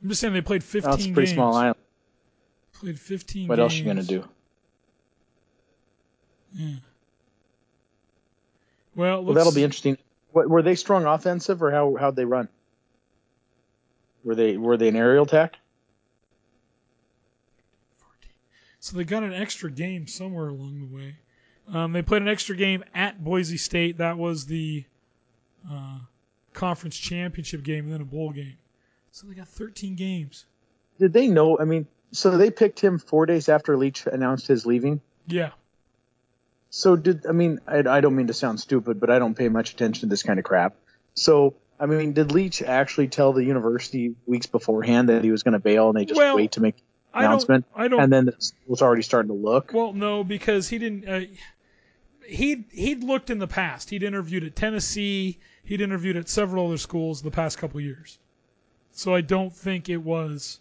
[0.02, 1.36] I'm just saying they played 15 That's a pretty games.
[1.36, 1.76] small island.
[2.74, 3.64] Played 15 What games.
[3.64, 4.28] else you gonna do?
[6.56, 6.76] Yeah.
[8.96, 10.00] Well, Well, that'll be interesting.
[10.32, 12.50] What, were they strong offensive or how how'd they run?
[14.24, 15.58] Were they were they an aerial attack?
[18.80, 21.16] So they got an extra game somewhere along the way.
[21.74, 23.98] Um, they played an extra game at Boise State.
[23.98, 24.86] That was the
[25.70, 26.00] uh,
[26.54, 28.58] conference championship game and then a bowl game.
[29.12, 30.46] So they got 13 games.
[31.00, 31.58] Did they know?
[31.60, 35.02] I mean, so they picked him four days after Leach announced his leaving.
[35.28, 35.52] Yeah.
[36.70, 39.50] So did I mean I, I don't mean to sound stupid, but I don't pay
[39.50, 40.76] much attention to this kind of crap.
[41.14, 45.54] So I mean, did Leach actually tell the university weeks beforehand that he was going
[45.54, 46.76] to bail, and they just Well, wait to make
[47.18, 47.32] the I don't.
[47.32, 47.66] announcement?
[47.76, 48.02] I don't.
[48.02, 49.72] And then it was already starting to look.
[49.74, 51.08] Well, no, because he didn't.
[51.08, 51.22] Uh,
[52.26, 53.90] he he'd looked in the past.
[53.90, 55.40] He'd interviewed at Tennessee.
[55.64, 58.20] He'd interviewed at several other schools the past couple years.
[58.92, 60.60] So I don't think it was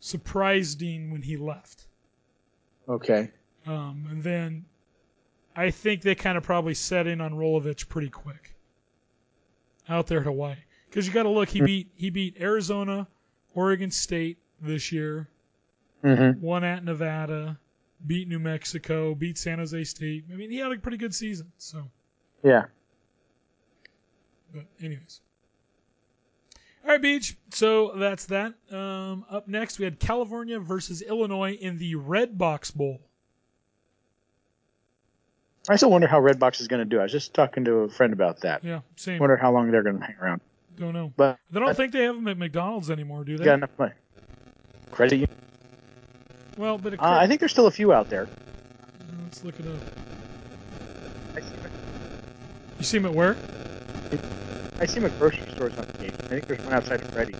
[0.00, 1.86] surprising when he left.
[2.88, 3.30] Okay.
[3.66, 4.64] Um, and then
[5.56, 8.54] I think they kind of probably set in on Rolovich pretty quick
[9.88, 10.56] out there at Hawaii.
[10.88, 13.08] Because you got to look, he beat he beat Arizona,
[13.54, 15.28] Oregon State this year,
[16.04, 16.40] Mm-hmm.
[16.40, 17.58] won at Nevada,
[18.06, 20.24] beat New Mexico, beat San Jose State.
[20.32, 21.50] I mean, he had a pretty good season.
[21.58, 21.90] So,
[22.44, 22.66] Yeah.
[24.54, 25.20] but anyways.
[26.84, 27.34] All right, Beej.
[27.50, 28.54] So that's that.
[28.70, 33.00] Um, up next, we had California versus Illinois in the Redbox Bowl.
[35.68, 37.00] I still wonder how Redbox is going to do.
[37.00, 38.62] I was just talking to a friend about that.
[38.62, 39.18] Yeah, same.
[39.18, 40.40] Wonder how long they're going to hang around.
[40.76, 41.12] Don't know.
[41.16, 43.94] But They don't think they have them at McDonald's anymore, do they got enough money.
[44.92, 45.26] Credit you.
[46.56, 48.28] Well, but Uh, I think there's still a few out there.
[49.24, 49.80] let's look it up.
[51.36, 51.70] I see them
[52.78, 53.36] You see them at where?
[54.78, 56.16] I see them at grocery stores on the occasion.
[56.24, 57.36] I think there's one outside of Freddy's.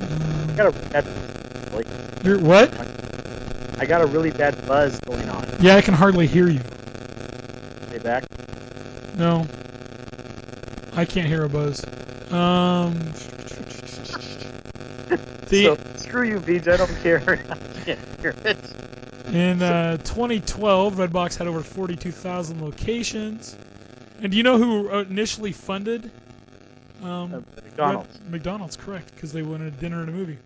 [0.00, 1.04] I got a bad,
[1.74, 1.86] like,
[2.22, 2.72] You're, what?
[3.78, 5.46] I got a really bad buzz going on.
[5.60, 6.60] Yeah, I can hardly hear you.
[7.88, 8.24] Stay back.
[9.16, 9.46] No.
[10.96, 11.84] I can't hear a buzz.
[12.30, 12.94] Um.
[15.48, 16.66] The, so screw you, Beej.
[16.72, 17.20] I don't care.
[17.86, 18.58] I can't hear it.
[19.34, 23.56] in uh, 2012, Redbox had over 42,000 locations.
[24.22, 26.10] And do you know who initially funded?
[27.02, 28.18] Um, Uh, McDonald's.
[28.20, 30.38] Red- McDonald's, correct, because they wanted a dinner and a movie.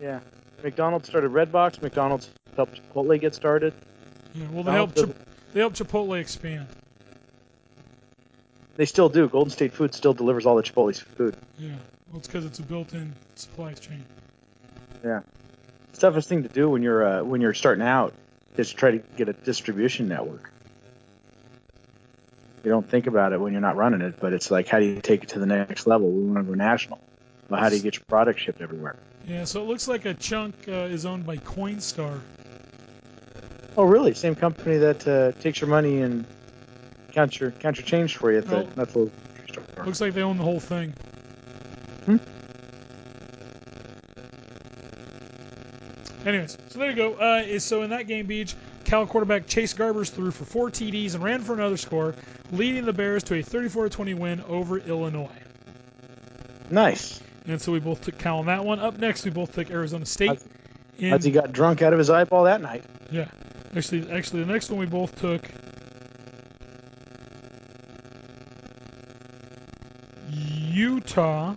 [0.00, 0.20] Yeah.
[0.62, 1.82] McDonald's started Redbox.
[1.82, 3.74] McDonald's helped Chipotle get started.
[4.34, 5.16] Yeah, well, they helped Chip-
[5.52, 6.66] they helped Chipotle expand.
[8.76, 9.28] They still do.
[9.28, 11.36] Golden State Food still delivers all the Chipotle's food.
[11.58, 11.72] Yeah,
[12.10, 14.04] well, it's because it's a built-in supply chain.
[15.04, 15.20] Yeah.
[15.98, 18.14] Toughest thing to do when you're uh, when you're starting out
[18.56, 20.50] is to try to get a distribution network.
[22.64, 24.86] You don't think about it when you're not running it, but it's like how do
[24.86, 26.10] you take it to the next level?
[26.10, 27.00] We want to go national.
[27.48, 28.96] Well, how do you get your product shipped everywhere?
[29.26, 32.20] Yeah, so it looks like a chunk uh, is owned by Coinstar.
[33.76, 34.14] Oh, really?
[34.14, 36.24] Same company that uh, takes your money and
[37.12, 38.82] counts your counts your change for you at the Oh.
[38.82, 39.10] at the
[39.50, 39.84] store.
[39.84, 40.94] Looks like they own the whole thing.
[46.26, 47.14] Anyways, so there you go.
[47.14, 48.54] Uh, is- so in that game, Beej,
[48.84, 52.14] Cal quarterback Chase Garbers threw for four TDs and ran for another score,
[52.52, 55.28] leading the Bears to a 34-20 win over Illinois.
[56.70, 57.20] Nice.
[57.46, 58.80] And so we both took Cal on that one.
[58.80, 60.40] Up next, we both took Arizona State.
[60.98, 62.84] In, As he got drunk out of his eyeball that night.
[63.10, 63.28] yeah,
[63.74, 65.50] actually, actually, the next one we both took
[70.30, 71.54] Utah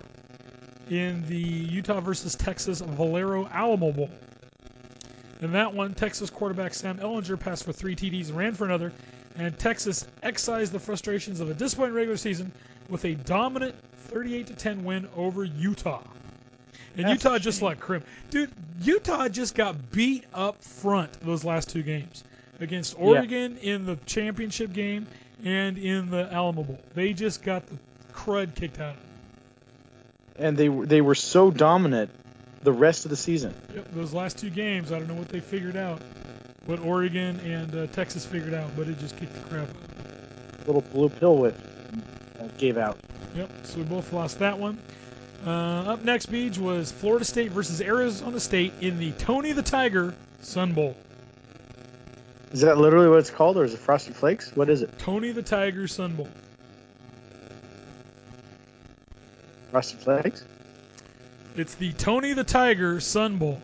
[0.89, 4.09] in the Utah versus Texas Valero Alamo Bowl.
[5.41, 8.91] In that one, Texas quarterback Sam Ehlinger passed for three TDs and ran for another,
[9.35, 12.51] and Texas excised the frustrations of a disappointing regular season
[12.89, 13.75] with a dominant
[14.09, 16.03] 38 to 10 win over Utah.
[16.95, 18.03] And That's Utah just like crim.
[18.29, 22.23] Dude, Utah just got beat up front those last two games
[22.59, 25.07] against Oregon in the championship game
[25.43, 26.79] and in the Alamo Bowl.
[26.93, 27.77] They just got the
[28.13, 29.09] crud kicked out of them.
[30.35, 32.09] And they they were so dominant
[32.63, 33.53] the rest of the season.
[33.75, 36.01] Yep, those last two games, I don't know what they figured out,
[36.65, 40.67] what Oregon and uh, Texas figured out, but it just kicked the crap out.
[40.67, 41.57] Little blue pill whip
[42.39, 42.97] uh, gave out.
[43.35, 44.79] Yep, so we both lost that one.
[45.45, 50.15] Uh, up next, Beej, was Florida State versus Arizona State in the Tony the Tiger
[50.41, 50.95] Sun Bowl.
[52.53, 54.55] Is that literally what it's called, or is it Frosty Flakes?
[54.55, 54.97] What is it?
[54.99, 56.29] Tony the Tiger Sun Bowl.
[59.71, 60.45] Frosty Flakes?
[61.55, 63.61] It's the Tony the Tiger Sun Bowl.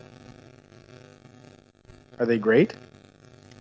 [2.18, 2.74] Are they great?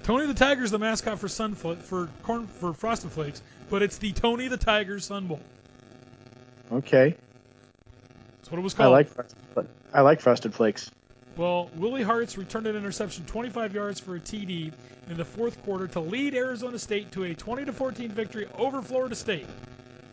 [0.04, 3.98] Tony the Tiger is the mascot for Sun for corn for Frosted Flakes, but it's
[3.98, 5.40] the Tony the Tiger Sun Bowl.
[6.72, 7.16] Okay.
[8.38, 8.92] That's what it was I called.
[8.92, 10.92] like Frosted Fla- I like Frosted Flakes.
[11.36, 14.72] Well, Willie Harts returned an interception 25 yards for a TD
[15.10, 19.16] in the fourth quarter to lead Arizona State to a 20 14 victory over Florida
[19.16, 19.48] State.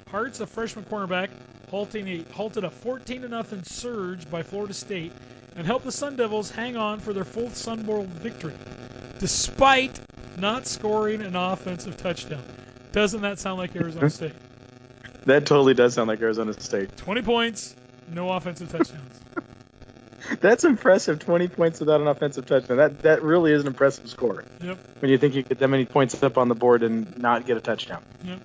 [0.08, 1.28] Harts, a freshman cornerback,
[1.70, 5.12] halting a, halted a 14 0 surge by Florida State
[5.56, 8.54] and helped the Sun Devils hang on for their fourth Sun Bowl victory,
[9.18, 9.98] despite
[10.38, 12.42] not scoring an offensive touchdown.
[12.92, 14.34] Doesn't that sound like Arizona State?
[15.24, 16.96] That totally does sound like Arizona State.
[16.96, 17.74] 20 points,
[18.12, 19.20] no offensive touchdowns.
[20.40, 21.18] That's impressive.
[21.18, 22.76] 20 points without an offensive touchdown.
[22.76, 24.44] That that really is an impressive score.
[24.62, 24.78] Yep.
[25.00, 27.56] When you think you get that many points up on the board and not get
[27.56, 28.02] a touchdown.
[28.24, 28.40] Yep.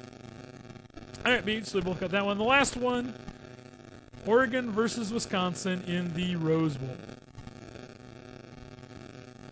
[1.26, 1.68] All right, Beej.
[1.68, 2.38] So we both got that one.
[2.38, 3.14] The last one
[4.26, 6.96] Oregon versus Wisconsin in the Rose Bowl.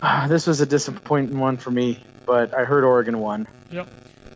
[0.01, 3.47] Ah, this was a disappointing one for me, but I heard Oregon won.
[3.71, 3.87] Yep.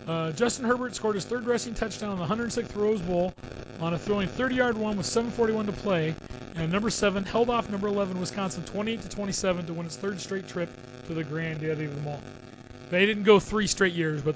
[0.08, 3.34] Uh, Justin Herbert scored his third rushing touchdown in the 106th Rose Bowl
[3.80, 6.14] on a throwing 30-yard one with 7:41 to play,
[6.56, 10.20] and number seven held off number 11 Wisconsin 28 to 27 to win its third
[10.20, 10.70] straight trip
[11.08, 12.22] to the Granddaddy of them all.
[12.90, 14.36] They didn't go three straight years, but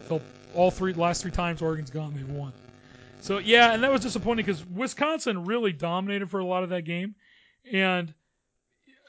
[0.56, 2.54] all three last three times Oregon's gone, they've won.
[3.20, 6.84] So yeah, and that was disappointing because Wisconsin really dominated for a lot of that
[6.84, 7.16] game,
[7.72, 8.14] and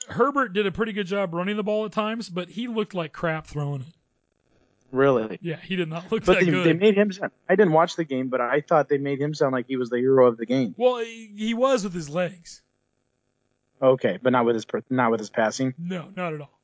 [0.08, 3.12] Herbert did a pretty good job running the ball at times, but he looked like
[3.12, 3.86] crap throwing it.
[4.90, 5.38] Really.
[5.42, 6.64] Yeah, he did not look But that they, good.
[6.66, 7.30] they made him sound.
[7.48, 9.90] I didn't watch the game, but I thought they made him sound like he was
[9.90, 10.74] the hero of the game.
[10.78, 12.62] Well, he he was with his legs.
[13.82, 15.74] Okay, but not with his not with his passing.
[15.78, 16.58] No, not at all.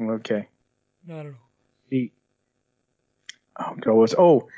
[0.00, 0.48] Okay.
[1.06, 1.48] Not at all.
[1.88, 2.12] He.
[3.58, 4.14] Oh, go was.
[4.18, 4.48] Oh,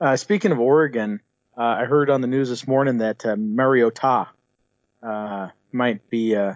[0.00, 1.20] uh, speaking of Oregon,
[1.58, 4.28] uh, I heard on the news this morning that uh, Mariota
[5.02, 6.54] uh, might be uh,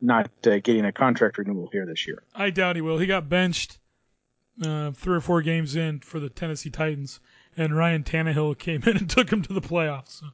[0.00, 2.22] not uh, getting a contract renewal here this year.
[2.34, 2.96] I doubt he will.
[2.96, 3.78] He got benched
[4.64, 7.20] uh, three or four games in for the Tennessee Titans,
[7.54, 10.20] and Ryan Tannehill came in and took him to the playoffs.
[10.20, 10.26] So,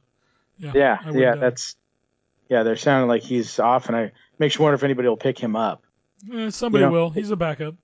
[0.57, 1.75] yeah, Yeah, would, yeah, that's
[2.49, 2.63] yeah.
[2.63, 5.57] They're sounding like he's off, and I makes you wonder if anybody will pick him
[5.57, 5.83] up.
[6.33, 7.09] eh, somebody you know, will.
[7.09, 7.75] He's a backup.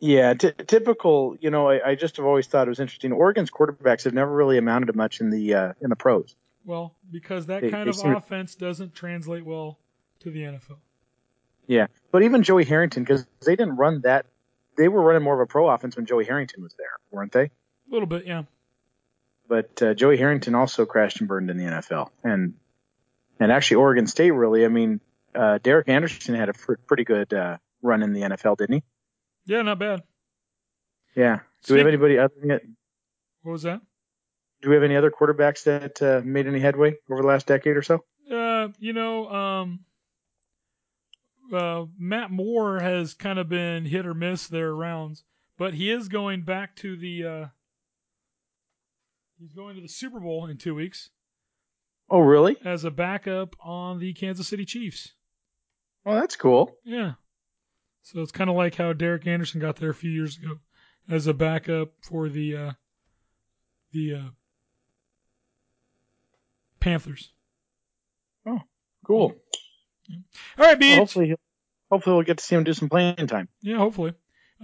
[0.00, 1.36] Yeah, t- typical.
[1.40, 3.12] You know, I, I just have always thought it was interesting.
[3.12, 6.34] Oregon's quarterbacks have never really amounted to much in the uh, in the pros.
[6.64, 9.78] Well, because that They- kind they of seem- offense doesn't translate well
[10.20, 10.78] to the NFL.
[11.66, 14.26] Yeah, but even Joey Harrington, because they didn't run that.
[14.76, 17.44] They were running more of a pro offense when Joey Harrington was there, weren't they?
[17.44, 17.50] A
[17.90, 18.44] little bit, yeah.
[19.48, 22.54] But uh, Joey Harrington also crashed and burned in the NFL, and
[23.38, 24.64] and actually Oregon State really.
[24.64, 25.00] I mean,
[25.34, 28.82] uh, Derek Anderson had a pr- pretty good uh, run in the NFL, didn't he?
[29.50, 30.04] Yeah, not bad.
[31.16, 31.40] Yeah.
[31.64, 32.62] Do we have anybody other than, it?
[33.42, 33.80] What was that?
[34.62, 37.76] Do we have any other quarterbacks that uh, made any headway over the last decade
[37.76, 38.04] or so?
[38.30, 39.80] Uh, you know, um,
[41.52, 45.24] uh, Matt Moore has kind of been hit or miss their rounds,
[45.58, 47.24] but he is going back to the.
[47.24, 47.46] Uh,
[49.40, 51.10] he's going to the Super Bowl in two weeks
[52.08, 52.56] Oh, really?
[52.64, 55.10] as a backup on the Kansas City Chiefs.
[56.06, 56.76] Oh, that's cool.
[56.84, 57.14] Yeah.
[58.02, 60.58] So it's kind of like how Derek Anderson got there a few years ago
[61.08, 62.72] as a backup for the uh,
[63.92, 64.28] the uh,
[66.80, 67.30] Panthers.
[68.46, 68.60] Oh,
[69.06, 69.34] cool.
[70.58, 70.90] All right, Beej.
[70.90, 71.40] Well, hopefully, he'll,
[71.90, 73.48] hopefully we'll get to see him do some playing time.
[73.62, 74.14] Yeah, hopefully.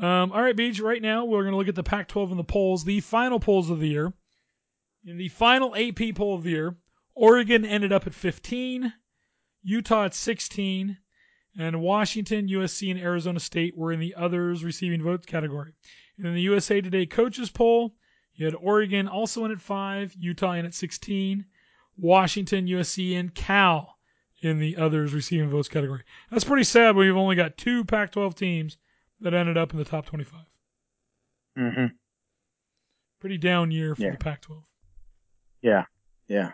[0.00, 0.82] Um, all right, Beej.
[0.82, 3.70] Right now, we're going to look at the Pac-12 and the polls, the final polls
[3.70, 4.12] of the year.
[5.04, 6.76] In the final AP poll of the year,
[7.14, 8.92] Oregon ended up at 15,
[9.62, 10.98] Utah at 16,
[11.58, 15.72] and Washington, USC, and Arizona State were in the others receiving votes category.
[16.18, 17.94] And in the USA Today coaches poll,
[18.34, 21.44] you had Oregon also in at 5, Utah in at 16,
[21.96, 23.96] Washington, USC, and Cal
[24.42, 26.02] in the others receiving votes category.
[26.30, 26.94] That's pretty sad.
[26.96, 28.76] We've only got two Pac-12 teams
[29.20, 30.40] that ended up in the top 25.
[31.58, 31.86] Mm-hmm.
[33.20, 34.10] Pretty down year for Yeah.
[34.10, 34.62] the Pac-12.
[35.62, 35.84] Yeah.
[36.28, 36.52] Yeah.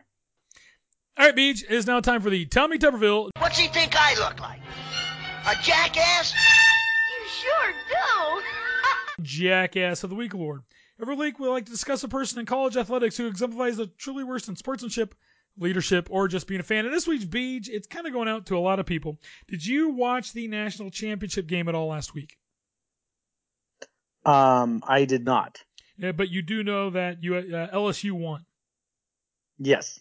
[1.18, 1.64] All right, Beej.
[1.64, 4.60] It is now time for the Tell Me Tuberville What's he think I look like?
[5.46, 6.32] A jackass?
[6.32, 8.42] You sure do.
[9.22, 10.62] Jackass of the Week award.
[11.00, 14.24] Every week, we like to discuss a person in college athletics who exemplifies the truly
[14.24, 15.14] worst in sportsmanship,
[15.58, 16.86] leadership, or just being a fan.
[16.86, 19.18] And this week's Beej, it's kind of going out to a lot of people.
[19.48, 22.38] Did you watch the national championship game at all last week?
[24.24, 25.62] Um, I did not.
[25.98, 28.44] Yeah, but you do know that you, uh, LSU won.
[29.58, 30.00] Yes.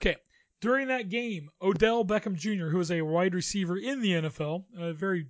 [0.00, 0.16] Okay.
[0.60, 4.92] During that game, Odell Beckham Jr., who is a wide receiver in the NFL, a
[4.92, 5.26] very,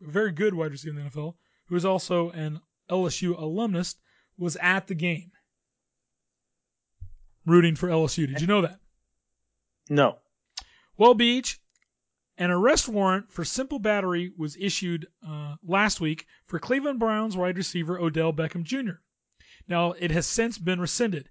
[0.00, 2.60] very good wide receiver in the NFL, who is also an
[2.90, 3.96] LSU alumnus,
[4.36, 5.30] was at the game
[7.46, 8.26] rooting for LSU.
[8.26, 8.80] Did you know that?
[9.88, 10.18] No.
[10.96, 11.58] Well, Beej,
[12.38, 17.56] an arrest warrant for simple battery was issued uh, last week for Cleveland Browns wide
[17.56, 18.98] receiver Odell Beckham Jr.
[19.68, 21.28] Now, it has since been rescinded,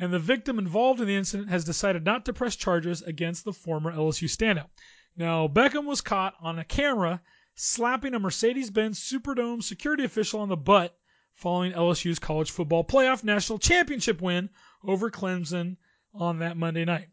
[0.00, 3.52] and the victim involved in the incident has decided not to press charges against the
[3.52, 4.70] former LSU standout.
[5.14, 7.20] Now, Beckham was caught on a camera
[7.54, 10.98] slapping a Mercedes Benz Superdome security official on the butt
[11.34, 14.48] following LSU's college football playoff national championship win
[14.82, 15.76] over Clemson
[16.14, 17.08] on that Monday night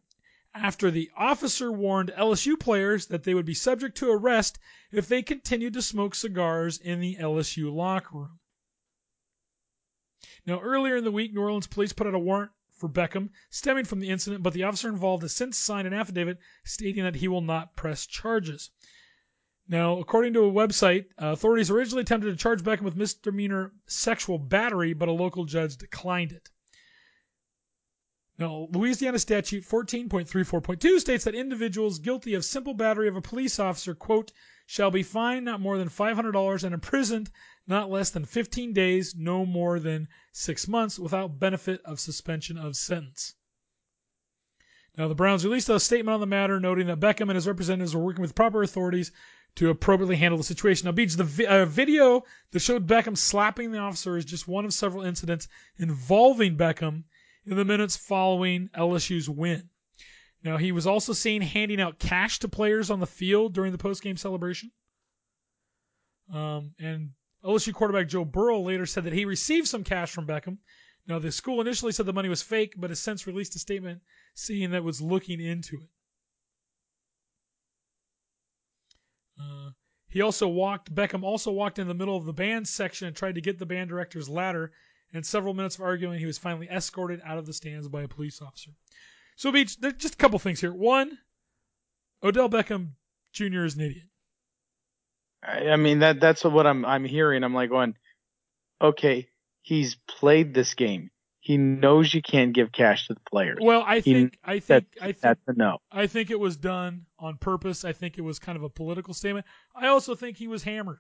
[0.56, 4.60] after the officer warned LSU players that they would be subject to arrest
[4.92, 8.40] if they continued to smoke cigars in the LSU locker room.
[10.46, 13.86] Now, earlier in the week, New Orleans police put out a warrant for Beckham stemming
[13.86, 17.28] from the incident, but the officer involved has since signed an affidavit stating that he
[17.28, 18.70] will not press charges.
[19.68, 24.94] Now, according to a website, authorities originally attempted to charge Beckham with misdemeanor sexual battery,
[24.94, 26.50] but a local judge declined it.
[28.38, 33.96] Now, Louisiana statute 14.34.2 states that individuals guilty of simple battery of a police officer,
[33.96, 34.32] quote,
[34.68, 37.32] shall be fined not more than $500 and imprisoned
[37.68, 42.78] not less than 15 days, no more than six months, without benefit of suspension of
[42.78, 43.36] sentence.
[44.98, 47.94] Now, the Browns released a statement on the matter, noting that Beckham and his representatives
[47.94, 49.12] were working with proper authorities
[49.56, 50.86] to appropriately handle the situation.
[50.86, 54.66] Now, Beej, the vi- uh, video that showed Beckham slapping the officer is just one
[54.66, 55.48] of several incidents
[55.78, 57.04] involving Beckham
[57.46, 59.70] in the minutes following LSU's win.
[60.44, 63.78] Now, he was also seen handing out cash to players on the field during the
[63.78, 64.72] postgame celebration.
[66.32, 67.12] Um, and
[67.44, 70.58] LSU quarterback Joe Burrow later said that he received some cash from Beckham.
[71.08, 74.02] Now, the school initially said the money was fake, but has since released a statement
[74.34, 75.90] saying that it was looking into it.
[79.40, 79.70] Uh,
[80.10, 83.36] he also walked, Beckham also walked in the middle of the band section and tried
[83.36, 84.74] to get the band director's ladder.
[85.14, 88.08] And several minutes of arguing, he was finally escorted out of the stands by a
[88.08, 88.72] police officer.
[89.38, 90.74] So, Beej, there's just a couple things here.
[90.74, 91.18] One,
[92.22, 92.96] Odell Beckham
[93.32, 93.64] Jr.
[93.64, 94.08] is an idiot.
[95.44, 97.44] I, I mean that that's what I'm I'm hearing.
[97.44, 97.96] I'm like going,
[98.82, 99.28] okay,
[99.62, 101.10] he's played this game.
[101.40, 103.60] he knows you can't give cash to the players.
[103.62, 105.78] Well, I He- think I think I think that's a no.
[105.92, 107.86] I think it was done on purpose.
[107.86, 109.46] I think it was kind of a political statement.
[109.76, 111.00] I also think he was hammered.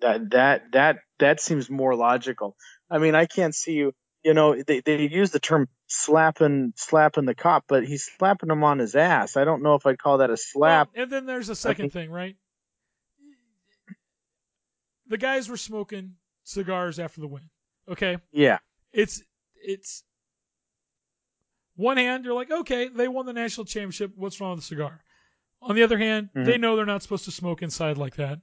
[0.00, 2.56] That that that that seems more logical.
[2.90, 3.92] I mean, I can't see you.
[4.22, 8.62] You know, they they use the term slapping slapping the cop, but he's slapping him
[8.62, 9.36] on his ass.
[9.36, 10.90] I don't know if I'd call that a slap.
[10.94, 12.36] Well, and then there's a second think- thing, right?
[15.08, 17.48] The guys were smoking cigars after the win.
[17.88, 18.58] Okay, Yeah.
[18.92, 19.22] it's
[19.54, 20.04] it's
[21.76, 24.12] one hand you're like, okay, they won the national championship.
[24.16, 25.02] What's wrong with the cigar?
[25.62, 26.44] On the other hand, Mhm.
[26.44, 28.40] they know they're not supposed to smoke inside like that.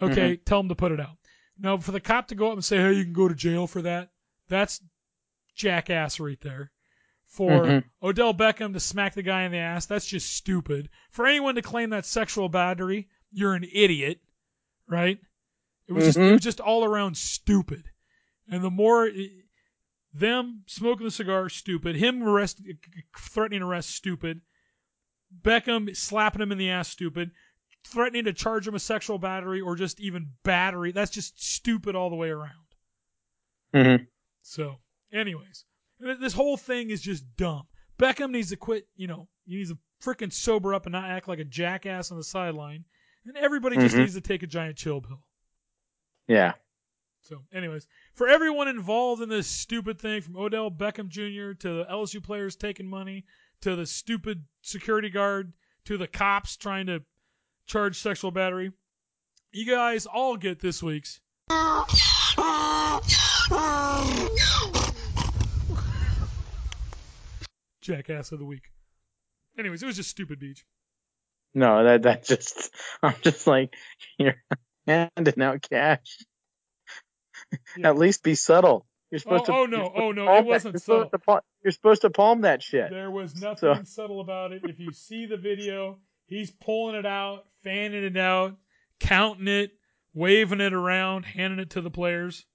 [0.00, 1.16] Okay, tell them to put it out.
[1.58, 3.66] Now, for the cop to go up and say, hey, you can go to jail
[3.66, 4.10] for that,
[4.48, 4.80] that's
[5.54, 6.72] jackass right there.
[7.26, 7.84] For Mhm.
[8.02, 10.90] Odell Beckham to smack the guy in the ass, that's just stupid.
[11.10, 14.20] For anyone to claim that sexual battery, you're an idiot,
[14.88, 15.18] right?
[15.92, 16.32] It was just it Mhm.
[16.32, 17.90] was just all around stupid.
[18.48, 19.10] And the more
[20.14, 21.96] them smoking the cigar, stupid.
[21.96, 22.60] Him arrest
[23.16, 24.40] threatening arrest, stupid.
[25.42, 27.30] Beckham slapping him in the ass, stupid.
[27.84, 32.10] Threatening to charge him a sexual battery or just even battery, that's just stupid all
[32.10, 32.52] the way around.
[33.72, 34.04] hmm
[34.42, 34.80] So,
[35.12, 35.64] anyways,
[35.98, 37.66] this whole thing is just dumb.
[37.98, 38.88] Beckham needs to quit.
[38.96, 42.18] You know, he needs to freaking sober up and not act like a jackass on
[42.18, 42.84] the sideline.
[43.24, 44.00] And everybody just Mhm.
[44.00, 45.24] needs to take a giant chill pill.
[46.28, 46.52] Yeah.
[47.22, 51.54] So, anyways, for everyone involved in this stupid thing, from Odell Beckham Jr.
[51.60, 53.24] to the LSU players taking money,
[53.60, 55.52] to the stupid security guard,
[55.84, 57.02] to the cops trying to
[57.66, 58.72] charge sexual battery,
[59.52, 61.20] you guys all get this week's.
[67.80, 68.70] Jackass of the week.
[69.58, 70.62] Anyways, it was just stupid, Beej.
[71.54, 72.70] No, that that just
[73.02, 73.74] I'm just like
[74.18, 74.36] you're
[74.86, 76.18] handing out cash.
[77.76, 77.90] Yeah.
[77.90, 78.86] At least be subtle.
[79.10, 79.52] You're Oh, supposed to.
[79.52, 81.10] oh no, oh no, it wasn't you're subtle.
[81.26, 82.90] palm- You're supposed to palm that shit.
[82.90, 84.62] There was nothing So- subtle about it.
[84.64, 88.56] If you see the video, he's pulling it out, fanning it out,
[89.00, 89.72] counting it,
[90.14, 92.46] waving it around, handing it to the players.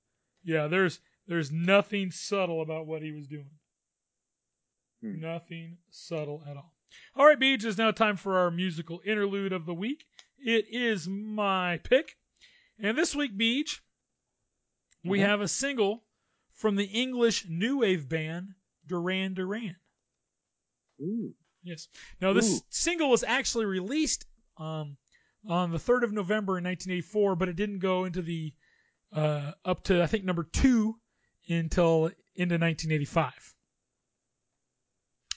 [0.43, 3.49] Yeah, there's there's nothing subtle about what he was doing.
[5.03, 5.19] Hmm.
[5.19, 6.73] Nothing subtle at all.
[7.15, 10.05] All right, Beej, it's now time for our musical interlude of the week.
[10.39, 12.15] It is my pick.
[12.79, 13.79] And this week, Beej,
[15.03, 15.25] we Mhm.
[15.25, 16.05] have a single
[16.53, 18.53] from the English new wave band
[18.85, 19.75] Duran Duran.
[21.01, 21.33] Ooh.
[21.63, 21.87] Yes.
[22.21, 22.61] Now this Ooh.
[22.69, 24.25] single was actually released
[24.57, 24.97] um,
[25.45, 28.53] on the 3rd of November in 1984, but it didn't go into the
[29.11, 30.99] uh, up to I think number two
[31.47, 33.55] until into 1985.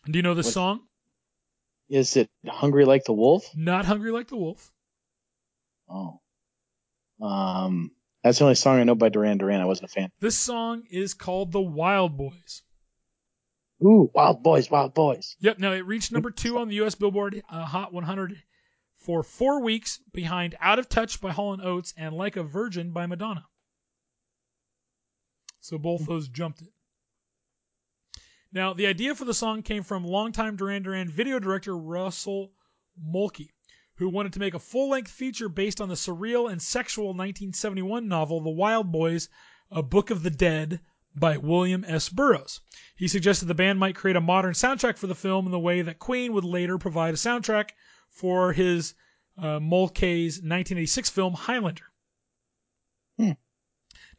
[0.06, 0.88] Do you know this What- song?
[1.88, 3.44] Is it hungry like the wolf?
[3.56, 4.72] Not hungry like the wolf.
[5.90, 6.20] Oh.
[7.20, 7.90] Um.
[8.22, 9.60] That's the only song I know by Duran Duran.
[9.60, 10.10] I wasn't a fan.
[10.20, 12.62] This song is called The Wild Boys.
[13.82, 15.36] Ooh, Wild Boys, Wild Boys.
[15.40, 15.58] Yep.
[15.58, 16.94] Now it reached number two on the U.S.
[16.94, 18.36] Billboard uh, Hot 100
[18.98, 22.92] for four weeks, behind "Out of Touch" by Hall and Oates and "Like a Virgin"
[22.92, 23.46] by Madonna.
[25.60, 26.68] So both those jumped it.
[28.52, 32.52] Now the idea for the song came from longtime Duran Duran video director Russell
[33.02, 33.54] Mulcahy,
[34.00, 38.40] who wanted to make a full-length feature based on the surreal and sexual 1971 novel
[38.40, 39.28] The Wild Boys:
[39.70, 40.80] A Book of the Dead
[41.14, 42.08] by William S.
[42.08, 42.62] Burroughs.
[42.96, 45.82] He suggested the band might create a modern soundtrack for the film in the way
[45.82, 47.72] that Queen would later provide a soundtrack
[48.08, 48.94] for his
[49.36, 51.92] uh, Mulcahy's 1986 film Highlander.
[53.18, 53.32] Hmm.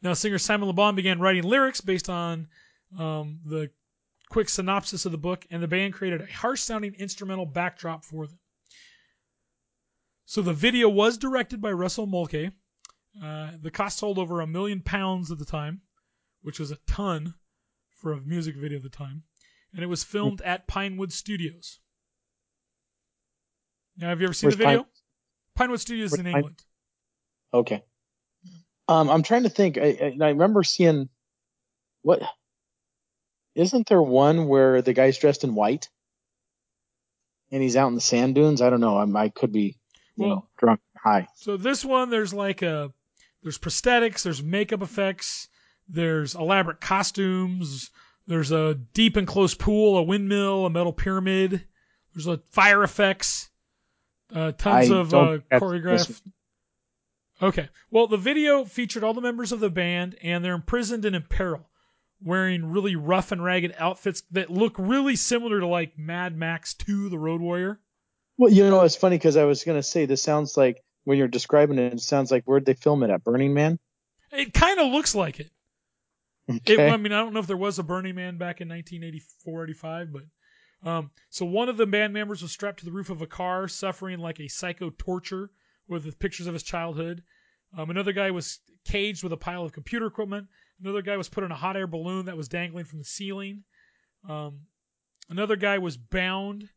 [0.00, 2.46] Now, singer Simon Le Bon began writing lyrics based on
[2.96, 3.68] um, the
[4.28, 8.38] quick synopsis of the book, and the band created a harsh-sounding instrumental backdrop for them.
[10.24, 12.52] So the video was directed by Russell Mulcahy.
[13.22, 15.82] Uh, the cost told over a million pounds at the time,
[16.42, 17.34] which was a ton
[18.00, 19.22] for a music video at the time,
[19.74, 21.78] and it was filmed at Pinewood Studios.
[23.98, 24.82] Now, have you ever seen Where's the video?
[24.82, 24.90] Pine-
[25.56, 26.62] Pinewood Studios in Where's Pine- England.
[27.52, 27.82] Okay.
[28.88, 29.76] Um, I'm trying to think.
[29.78, 31.08] I, I, I remember seeing
[32.02, 32.22] what.
[33.54, 35.90] Isn't there one where the guy's dressed in white
[37.50, 38.62] and he's out in the sand dunes?
[38.62, 38.96] I don't know.
[38.96, 39.78] I'm, I could be,
[40.16, 41.28] you Well- know, drunk, high.
[41.36, 42.92] So this one, there's like a,
[43.42, 45.48] there's prosthetics, there's makeup effects,
[45.88, 47.90] there's elaborate costumes,
[48.26, 51.64] there's a deep and close pool, a windmill, a metal pyramid,
[52.14, 53.50] there's a fire effects,
[54.34, 56.20] uh, tons I of don't uh, choreographed.
[57.40, 61.16] Okay, well the video featured all the members of the band and they're imprisoned and
[61.16, 61.68] in peril,
[62.22, 67.08] wearing really rough and ragged outfits that look really similar to like Mad Max 2:
[67.08, 67.80] The Road Warrior.
[68.42, 71.28] Well, you know, it's funny because I was gonna say this sounds like when you're
[71.28, 73.22] describing it, it sounds like where'd they film it at?
[73.22, 73.78] Burning Man.
[74.32, 75.52] It kind of looks like it.
[76.48, 76.90] It, Okay.
[76.90, 80.08] I mean, I don't know if there was a Burning Man back in 1984, 85,
[80.12, 83.28] but um, so one of the band members was strapped to the roof of a
[83.28, 85.48] car, suffering like a psycho torture
[85.86, 87.22] with pictures of his childhood.
[87.78, 90.48] Um, another guy was caged with a pile of computer equipment.
[90.82, 93.62] Another guy was put in a hot air balloon that was dangling from the ceiling.
[94.28, 94.62] Um,
[95.30, 96.68] another guy was bound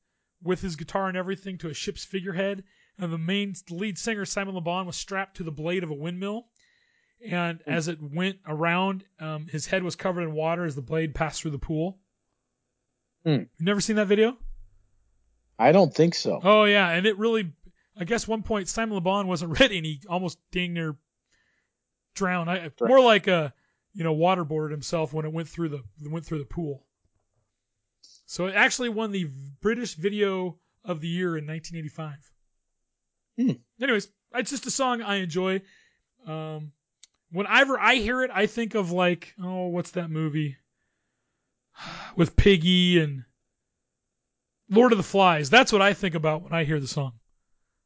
[0.46, 2.64] with his guitar and everything to a ship's figurehead.
[2.98, 5.96] And the main lead singer, Simon Le Bon, was strapped to the blade of a
[5.96, 6.46] windmill.
[7.30, 11.16] And as it went around, um, his head was covered in water as the blade
[11.16, 11.98] passed through the pool.
[13.26, 13.32] Hmm.
[13.58, 14.38] You never seen that video?
[15.58, 16.40] I don't think so.
[16.44, 17.52] Oh yeah, and it really,
[17.98, 20.96] I guess one point Simon Le Bon wasn't ready and he almost dang near
[22.14, 22.50] drowned.
[22.50, 23.54] I, more like a,
[23.94, 26.85] you know, waterboarded himself when it went through the went through the pool.
[28.26, 29.30] So it actually won the
[29.62, 32.32] British Video of the Year in 1985.
[33.38, 33.84] Hmm.
[33.84, 35.62] Anyways, it's just a song I enjoy.
[36.26, 36.72] Um,
[37.32, 40.58] whenever I hear it, I think of like, oh, what's that movie
[42.16, 43.26] with Piggy and
[44.70, 45.50] Lord of the Flies.
[45.50, 47.14] That's what I think about when I hear the song.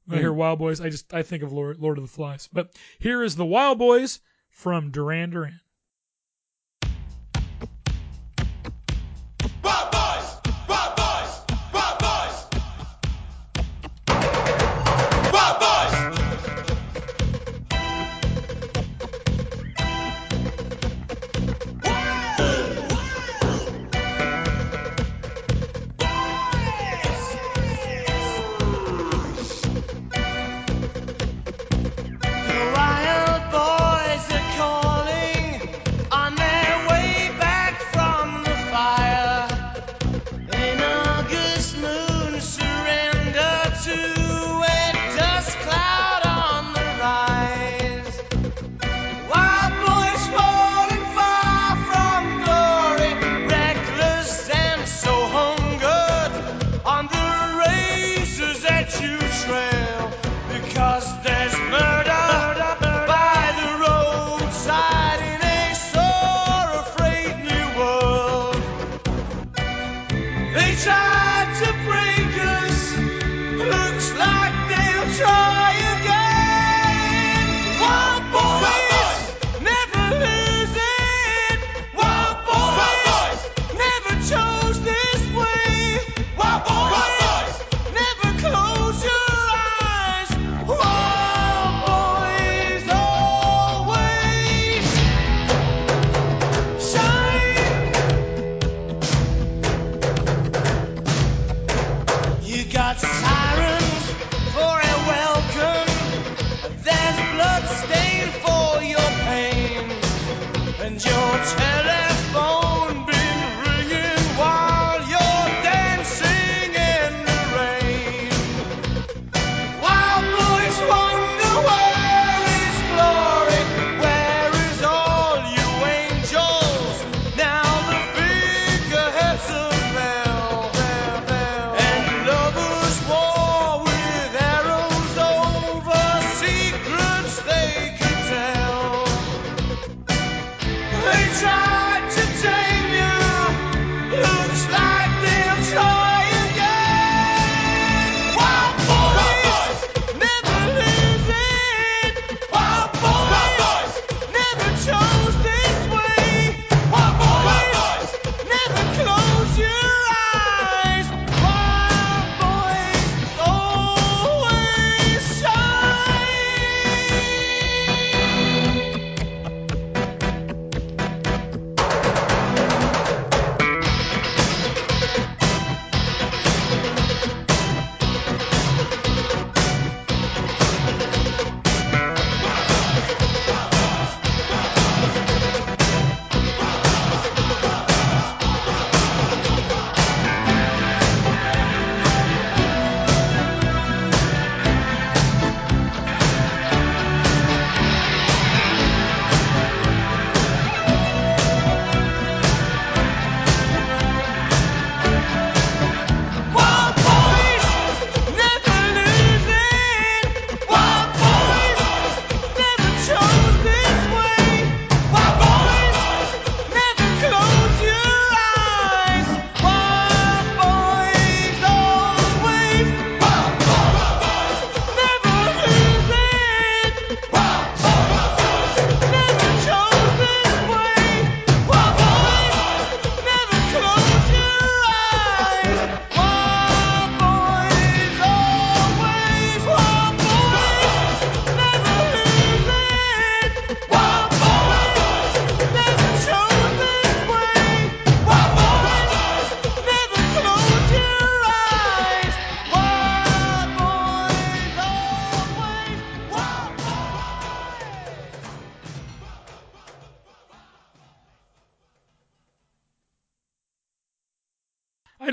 [0.06, 2.50] When I hear Wild Boys, I just I think of Lord, Lord of the Flies.
[2.52, 5.60] But here is the Wild Boys from Duran Duran.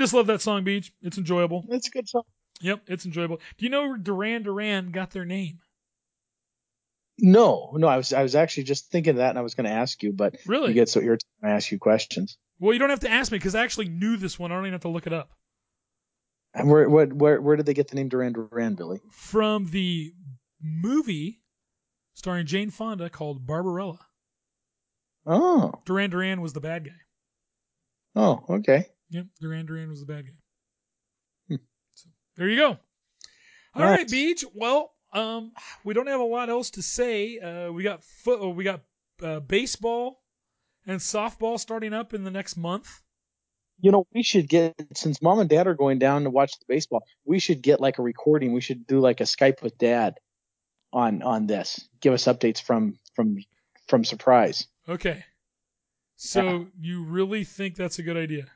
[0.07, 0.89] Just love that song, Beej.
[1.01, 1.65] It's enjoyable.
[1.69, 2.23] It's a good song.
[2.61, 3.41] Yep, it's enjoyable.
[3.57, 5.59] Do you know where Duran Duran got their name?
[7.19, 9.65] No, no, I was I was actually just thinking of that, and I was going
[9.65, 10.69] to ask you, but Really?
[10.69, 12.37] you get so irritated when I ask you questions.
[12.59, 14.51] Well, you don't have to ask me because I actually knew this one.
[14.51, 15.29] I don't even have to look it up.
[16.53, 19.01] And where where where, where did they get the name Duran Duran, Billy?
[19.11, 20.13] From the
[20.61, 21.41] movie
[22.13, 23.99] starring Jane Fonda called Barbarella.
[25.25, 26.95] Oh, Duran Duran was the bad guy.
[28.15, 28.85] oh, okay.
[29.09, 30.33] Yep, Duran Duran was the bad guy.
[31.49, 31.55] Hmm.
[31.93, 32.77] So, there you go.
[33.75, 34.11] All right, Nice.
[34.13, 34.43] Beej.
[34.53, 35.51] Well, um,
[35.83, 37.39] we don't have a lot else to say.
[37.39, 38.39] Uh, we got foot.
[38.41, 38.81] oh, We got
[39.21, 40.21] uh, baseball
[40.85, 43.01] and softball starting up in the next month.
[43.79, 46.65] You know, we should get since mom and dad are going down to watch the
[46.67, 47.03] baseball.
[47.25, 48.51] We should get like a recording.
[48.53, 50.15] We should do like a Skype with dad
[50.91, 51.87] on on this.
[52.01, 53.37] Give us updates from from
[53.87, 54.67] from surprise.
[54.89, 55.23] Okay.
[56.15, 56.63] So Yeah.
[56.79, 58.47] you really think that's a good idea?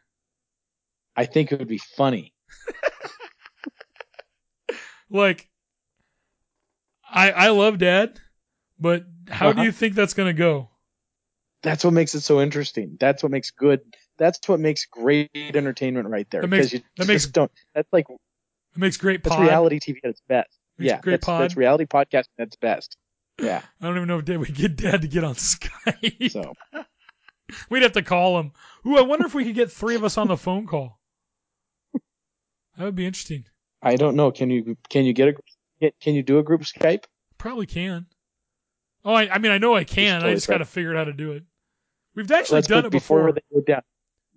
[1.16, 2.34] I think it would be funny.
[5.10, 5.50] Like,
[7.10, 8.18] I I love Dad,
[8.80, 9.64] but how do Uh-huh.
[9.66, 10.70] you think that's gonna go?
[11.64, 12.96] That's what makes it so interesting.
[13.00, 13.82] That's what makes good.
[14.18, 16.42] That's what makes great entertainment right there.
[16.42, 17.52] That makes- Because you that makes- don't.
[17.76, 18.18] That's like It
[18.78, 19.46] makes great that's pod.
[19.46, 20.58] reality TV at its best.
[20.80, 21.42] Yeah, great that's, pod.
[21.44, 22.96] that's reality podcasting at its best.
[23.38, 23.62] Yeah.
[23.82, 26.32] I don't even know if Dad, we get Dad to get on Skype.
[26.32, 26.54] So
[27.70, 28.54] We'd have to call him.
[28.88, 31.01] Ooh, I wonder if we could get three of us on the phone call.
[32.78, 33.46] That would be interesting.
[33.82, 34.32] I don't know.
[34.32, 35.34] Can you can you get a
[35.80, 37.06] can- can you do a group Skype?
[37.38, 38.06] Probably can.
[39.04, 40.24] Oh, I, I mean, I know I can.
[40.24, 41.44] I just got to figure out how to do it.
[42.16, 43.32] We've actually Let's done it before.
[43.32, 43.82] they go down.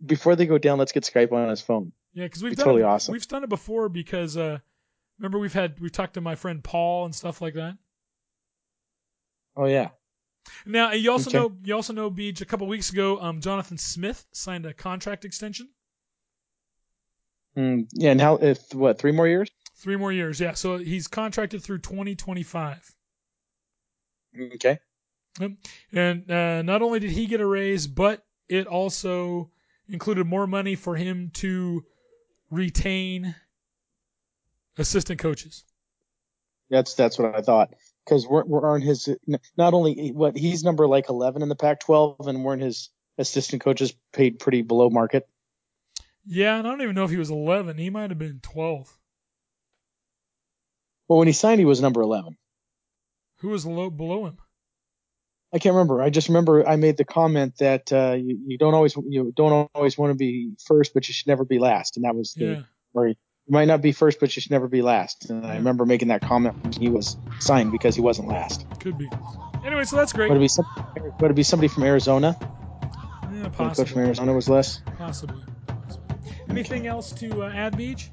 [0.06, 1.92] Before they go down, let's get Skype on his phone.
[2.14, 3.12] Yeah, because we've done totally it, awesome.
[3.12, 4.58] We've done it before because uh,
[5.18, 7.76] remember we've had we've talked to my friend Paul and stuff like that.
[9.56, 9.90] Oh yeah.
[10.66, 11.38] Now you also Okay.
[11.38, 12.40] know you also know Beej.
[12.40, 15.68] A couple weeks ago, um, Jonathan Smith signed a contract extension,
[17.56, 18.10] Mm, yeah.
[18.10, 19.50] And how if what three more years?
[19.84, 20.40] three more years.
[20.40, 22.92] Yeah, so he's contracted through 2025.
[24.54, 24.78] Okay.
[25.92, 29.50] And uh, not only did he get a raise, but it also
[29.88, 31.84] included more money for him to
[32.50, 33.34] retain
[34.78, 35.64] assistant coaches.
[36.70, 37.74] That's that's what I thought.
[38.04, 39.08] Because we're we're aren't his
[39.56, 43.92] not only what he's number like eleven in the Pac-12, and weren't his assistant coaches
[44.12, 45.28] paid pretty below market.
[46.26, 47.76] Yeah, and I don't even know if he was 11.
[47.78, 48.98] He might have been 12.
[51.08, 52.36] Well, when he signed, he was number eleven.
[53.40, 54.38] Who was low, below him?
[55.52, 56.02] I can't remember.
[56.02, 59.70] I just remember I made the comment that uh, you, you don't always you don't
[59.74, 62.44] always want to be first, but you should never be last, and that was the
[62.44, 62.62] Yeah.
[62.92, 63.14] where you
[63.50, 65.28] might not be first, but you should never be last.
[65.28, 68.64] And I remember making that comment when he was signed because he wasn't last.
[68.80, 69.08] Could be.
[69.64, 70.30] Anyway, so that's great.
[70.30, 70.64] Would it be some,
[71.20, 72.34] would it be somebody from Arizona?
[73.30, 74.80] Yeah, the coach from Arizona was less.
[74.96, 75.42] Possibly.
[76.48, 78.08] Anything else to uh, add, Beej?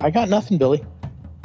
[0.00, 0.84] I got nothing, Billy.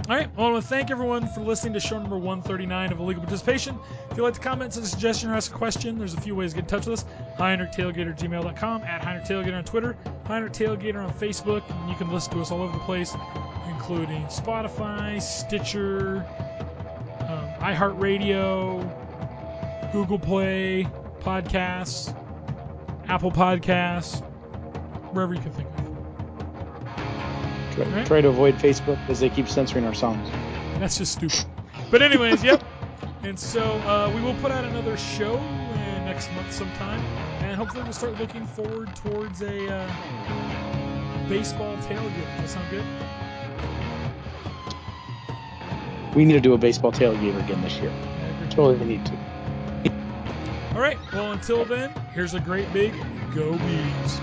[0.10, 0.36] All right.
[0.36, 3.80] Well, I want to thank everyone for listening to show number 139 of Illegal Participation.
[4.10, 6.36] If you'd like to comment, send a suggestion, or ask a question, there's a few
[6.36, 7.06] ways to get in touch with us.
[7.40, 12.62] HeinrichTailgater@gmail.com, at HeinrichTailgater on Twitter, HeinrichTailgater on Facebook, and you can listen to us all
[12.62, 13.16] over the place,
[13.70, 16.26] including Spotify, Stitcher,
[17.22, 18.82] um, iHeartRadio,
[19.94, 20.88] Google Play,
[21.22, 22.14] Podcasts,
[23.08, 24.24] Apple Podcasts,
[25.14, 25.76] wherever you can think of.
[27.76, 28.05] Try, Right.
[28.05, 30.30] try to avoid Facebook because they keep censoring our songs.
[30.80, 31.45] That's just stupid.
[31.89, 32.64] But anyways, yep.
[33.24, 36.99] And so uh, we will put out another show uh, next month sometime,
[37.43, 42.41] and hopefully we'll start looking forward towards a uh, baseball tailgate.
[42.41, 42.84] Does that sound good?
[46.16, 47.91] We need to do a baseball tailgate again this year.
[48.49, 49.14] Totally need to.
[50.76, 50.97] All right.
[51.14, 52.91] Well, until then, here's a great big
[53.34, 54.20] go Beavs.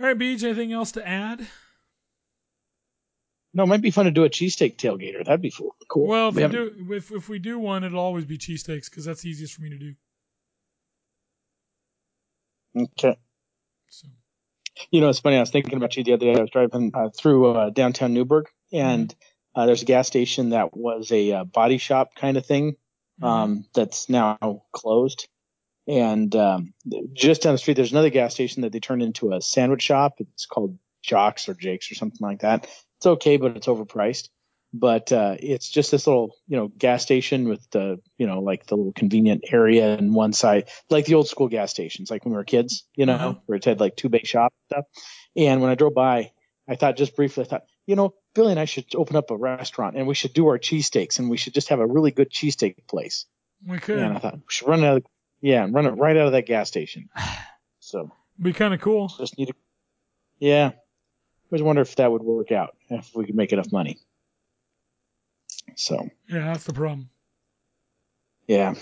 [0.00, 0.42] All right, Beej.
[0.44, 1.46] Anything else to add?
[3.54, 5.24] No, it might be fun to do a cheesesteak tailgater.
[5.24, 5.74] That'd be cool.
[5.88, 6.06] cool.
[6.08, 9.06] Well, if We we, do, if if we do one, it'll always be cheesesteaks because
[9.06, 9.94] that's the easiest for me to do.
[12.76, 13.16] Okay.
[13.88, 14.08] So
[14.90, 15.36] You know, it's funny.
[15.36, 16.34] I was thinking about you the other day.
[16.36, 19.14] I was driving uh, through uh, downtown Newburgh, and
[19.54, 22.76] uh, there's a gas station that was a uh, body shop kind of thing
[23.22, 24.36] um, that's now
[24.72, 25.28] closed.
[25.88, 26.74] And um,
[27.12, 30.14] just down the street, there's another gas station that they turned into a sandwich shop.
[30.18, 32.64] It's called Jocks or Jake's or something like that.
[32.98, 34.28] It's okay, but it's overpriced.
[34.72, 38.66] But uh, it's just this little, you know, gas station with the, you know, like
[38.66, 42.32] the little convenient area on one side, like the old school gas stations, like when
[42.32, 43.34] we were kids, you know, Uh-huh.
[43.46, 44.84] where it had like two bay shop stuff.
[45.36, 46.32] And when I drove by,
[46.68, 49.36] I thought just briefly, I thought, you know, Billy and I should open up a
[49.36, 52.30] restaurant and we should do our cheesesteaks and we should just have a really good
[52.30, 53.24] cheesesteak place.
[53.66, 53.98] we could.
[54.00, 55.04] And I thought we should run out of,
[55.46, 57.08] yeah, and run it right out of that gas station.
[57.78, 58.10] So
[58.42, 59.06] Be kind of cool.
[59.16, 59.54] just need to,
[60.40, 60.72] yeah.
[60.74, 60.74] I
[61.50, 63.98] was wonder if that would work out if we could make enough money.
[65.76, 67.08] So Yeah, that's the problem.
[68.48, 68.74] yeah,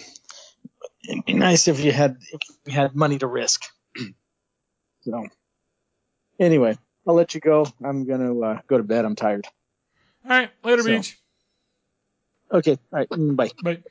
[1.07, 3.63] it'd be nice if you had if we had money to risk.
[5.03, 5.27] so
[6.41, 7.67] anyway, I'll let you go.
[7.85, 9.05] I'm gonna uh, go to bed.
[9.05, 9.47] I'm tired.
[10.25, 11.15] All right, later, So- Beej.
[12.53, 13.51] Okay, all right, mm, bye.
[13.63, 13.83] Bye.